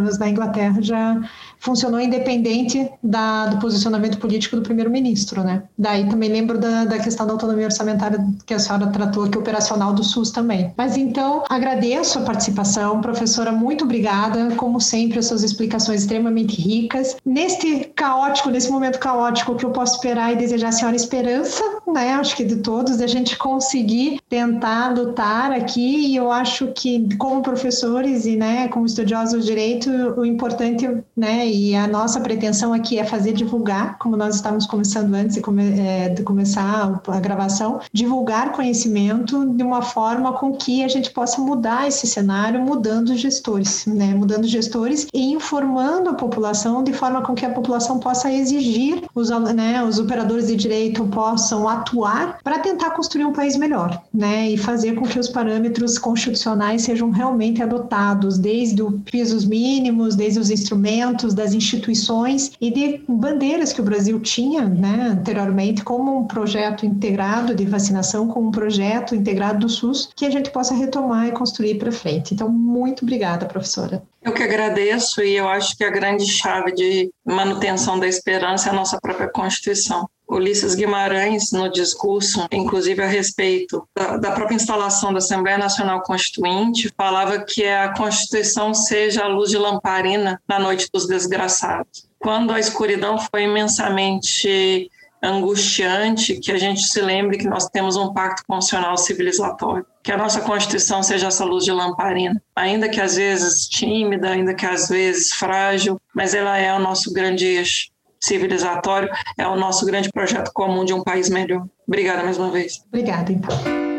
menos 0.00 0.18
na 0.18 0.28
Inglaterra, 0.28 0.82
já 0.82 1.20
funcionou 1.60 2.00
independente 2.00 2.90
da, 3.02 3.46
do 3.46 3.58
posicionamento 3.58 4.18
político 4.18 4.56
do 4.56 4.62
primeiro-ministro, 4.62 5.44
né? 5.44 5.62
Daí 5.78 6.08
também 6.08 6.30
lembro 6.30 6.58
da, 6.58 6.86
da 6.86 6.98
questão 6.98 7.26
da 7.26 7.32
autonomia 7.34 7.66
orçamentária 7.66 8.18
que 8.46 8.54
a 8.54 8.58
senhora 8.58 8.86
tratou 8.88 9.24
aqui, 9.24 9.38
operacional 9.38 9.92
do 9.92 10.02
SUS 10.02 10.30
também. 10.30 10.72
Mas 10.76 10.96
então, 10.96 11.44
agradeço 11.48 12.18
a 12.18 12.22
participação, 12.22 13.00
professora, 13.00 13.52
muito 13.52 13.84
obrigada, 13.84 14.54
como 14.56 14.80
sempre, 14.80 15.18
as 15.18 15.26
suas 15.26 15.42
explicações 15.42 16.00
extremamente 16.00 16.60
ricas. 16.60 17.16
Neste 17.24 17.92
caótico, 17.94 18.50
nesse 18.50 18.70
momento 18.70 18.98
caótico, 18.98 19.54
que 19.54 19.64
eu 19.64 19.70
posso 19.70 19.96
esperar 19.96 20.32
e 20.32 20.36
desejar 20.36 20.68
a 20.68 20.72
senhora 20.72 20.96
esperança, 20.96 21.62
né? 21.86 22.14
Acho 22.14 22.36
que 22.36 22.44
de 22.44 22.56
todos, 22.56 22.96
da 22.96 23.06
gente 23.06 23.36
conseguir 23.36 24.18
tentar 24.28 24.94
lutar 24.96 25.52
aqui, 25.52 26.08
e 26.08 26.16
eu 26.16 26.32
acho 26.32 26.68
que, 26.68 27.14
como 27.16 27.42
professores 27.42 28.24
e, 28.24 28.36
né, 28.36 28.68
como 28.68 28.86
estudiosos 28.86 29.40
do 29.40 29.44
direito, 29.44 29.90
o 30.16 30.24
importante, 30.24 30.88
né, 31.16 31.49
e 31.50 31.74
a 31.74 31.86
nossa 31.86 32.20
pretensão 32.20 32.72
aqui 32.72 32.98
é 32.98 33.04
fazer 33.04 33.32
divulgar, 33.32 33.98
como 33.98 34.16
nós 34.16 34.36
estávamos 34.36 34.66
começando 34.66 35.12
antes 35.14 35.34
de, 35.34 35.42
come, 35.42 35.78
é, 35.78 36.08
de 36.08 36.22
começar 36.22 37.00
a 37.06 37.20
gravação, 37.20 37.80
divulgar 37.92 38.52
conhecimento 38.52 39.46
de 39.54 39.62
uma 39.62 39.82
forma 39.82 40.32
com 40.34 40.52
que 40.52 40.84
a 40.84 40.88
gente 40.88 41.10
possa 41.10 41.40
mudar 41.40 41.88
esse 41.88 42.06
cenário, 42.06 42.60
mudando 42.60 43.10
os 43.10 43.20
gestores, 43.20 43.84
né? 43.86 44.14
Mudando 44.14 44.44
os 44.44 44.50
gestores 44.50 45.06
e 45.12 45.32
informando 45.32 46.10
a 46.10 46.14
população 46.14 46.84
de 46.84 46.92
forma 46.92 47.22
com 47.22 47.34
que 47.34 47.44
a 47.44 47.50
população 47.50 47.98
possa 47.98 48.32
exigir, 48.32 49.02
os, 49.14 49.30
né, 49.30 49.82
os 49.82 49.98
operadores 49.98 50.46
de 50.46 50.56
direito 50.56 51.04
possam 51.06 51.68
atuar 51.68 52.38
para 52.44 52.58
tentar 52.58 52.90
construir 52.90 53.24
um 53.24 53.32
país 53.32 53.56
melhor, 53.56 54.02
né? 54.12 54.50
E 54.50 54.56
fazer 54.56 54.94
com 54.94 55.06
que 55.06 55.18
os 55.18 55.28
parâmetros 55.28 55.98
constitucionais 55.98 56.82
sejam 56.82 57.10
realmente 57.10 57.62
adotados 57.62 58.38
desde 58.38 58.82
os 58.82 58.94
pisos 59.04 59.44
mínimos, 59.44 60.14
desde 60.14 60.38
os 60.38 60.50
instrumentos, 60.50 61.34
das 61.40 61.54
instituições 61.54 62.52
e 62.60 62.70
de 62.70 63.02
bandeiras 63.08 63.72
que 63.72 63.80
o 63.80 63.84
Brasil 63.84 64.20
tinha 64.20 64.62
né, 64.62 65.08
anteriormente, 65.12 65.82
como 65.82 66.18
um 66.18 66.26
projeto 66.26 66.84
integrado 66.84 67.54
de 67.54 67.64
vacinação, 67.64 68.28
como 68.28 68.48
um 68.48 68.50
projeto 68.50 69.14
integrado 69.14 69.60
do 69.60 69.68
SUS, 69.68 70.10
que 70.14 70.26
a 70.26 70.30
gente 70.30 70.50
possa 70.50 70.74
retomar 70.74 71.28
e 71.28 71.32
construir 71.32 71.76
para 71.76 71.90
frente. 71.90 72.34
Então, 72.34 72.48
muito 72.48 73.02
obrigada, 73.02 73.46
professora. 73.46 74.02
Eu 74.22 74.34
que 74.34 74.42
agradeço 74.42 75.22
e 75.22 75.34
eu 75.34 75.48
acho 75.48 75.76
que 75.76 75.82
a 75.82 75.90
grande 75.90 76.26
chave 76.26 76.72
de 76.72 77.10
manutenção 77.24 77.98
da 77.98 78.06
esperança 78.06 78.68
é 78.68 78.72
a 78.72 78.74
nossa 78.74 79.00
própria 79.00 79.28
Constituição. 79.28 80.06
Ulisses 80.30 80.74
Guimarães, 80.74 81.50
no 81.52 81.68
discurso, 81.68 82.46
inclusive 82.52 83.02
a 83.02 83.06
respeito 83.06 83.86
da, 83.94 84.16
da, 84.16 84.30
própria 84.30 84.54
instalação 84.54 85.12
da 85.12 85.18
Assembleia 85.18 85.58
Nacional 85.58 86.02
Constituinte, 86.02 86.92
falava 86.96 87.40
que 87.40 87.66
a 87.66 87.92
Constituição 87.92 88.72
seja 88.72 89.24
a 89.24 89.28
luz 89.28 89.50
de 89.50 89.58
lamparina 89.58 90.40
na 90.48 90.58
noite 90.58 90.88
dos 90.92 91.06
desgraçados. 91.08 92.08
Quando 92.18 92.52
a 92.52 92.60
escuridão 92.60 93.18
foi 93.18 93.42
imensamente 93.42 94.90
angustiante, 95.22 96.38
que 96.38 96.52
a 96.52 96.58
gente 96.58 96.82
se 96.82 97.00
lembre 97.00 97.36
que 97.36 97.48
nós 97.48 97.68
temos 97.68 97.96
um 97.96 98.12
pacto 98.12 98.42
constitucional 98.46 98.96
civilizatório, 98.96 99.84
que 100.02 100.12
a 100.12 100.16
nossa 100.16 100.40
Constituição 100.40 101.02
seja 101.02 101.26
essa 101.26 101.44
luz 101.44 101.64
de 101.64 101.72
lamparina, 101.72 102.40
ainda 102.56 102.88
que 102.88 103.00
às 103.00 103.16
vezes 103.16 103.66
tímida, 103.68 104.30
ainda 104.30 104.54
que 104.54 104.64
às 104.64 104.88
vezes 104.88 105.32
frágil, 105.32 106.00
mas 106.14 106.34
ela 106.34 106.56
é 106.56 106.72
o 106.72 106.78
nosso 106.78 107.12
grande 107.12 107.44
eixo 107.44 107.90
civilizatório, 108.22 109.08
é 109.38 109.46
o 109.46 109.56
nosso 109.56 109.84
grande 109.86 110.10
projeto 110.10 110.50
comum 110.52 110.84
de 110.84 110.92
um 110.92 111.02
país 111.02 111.28
melhor. 111.28 111.66
Obrigada 111.86 112.22
mais 112.22 112.38
uma 112.38 112.50
vez. 112.50 112.82
Obrigada, 112.88 113.32
então. 113.32 113.89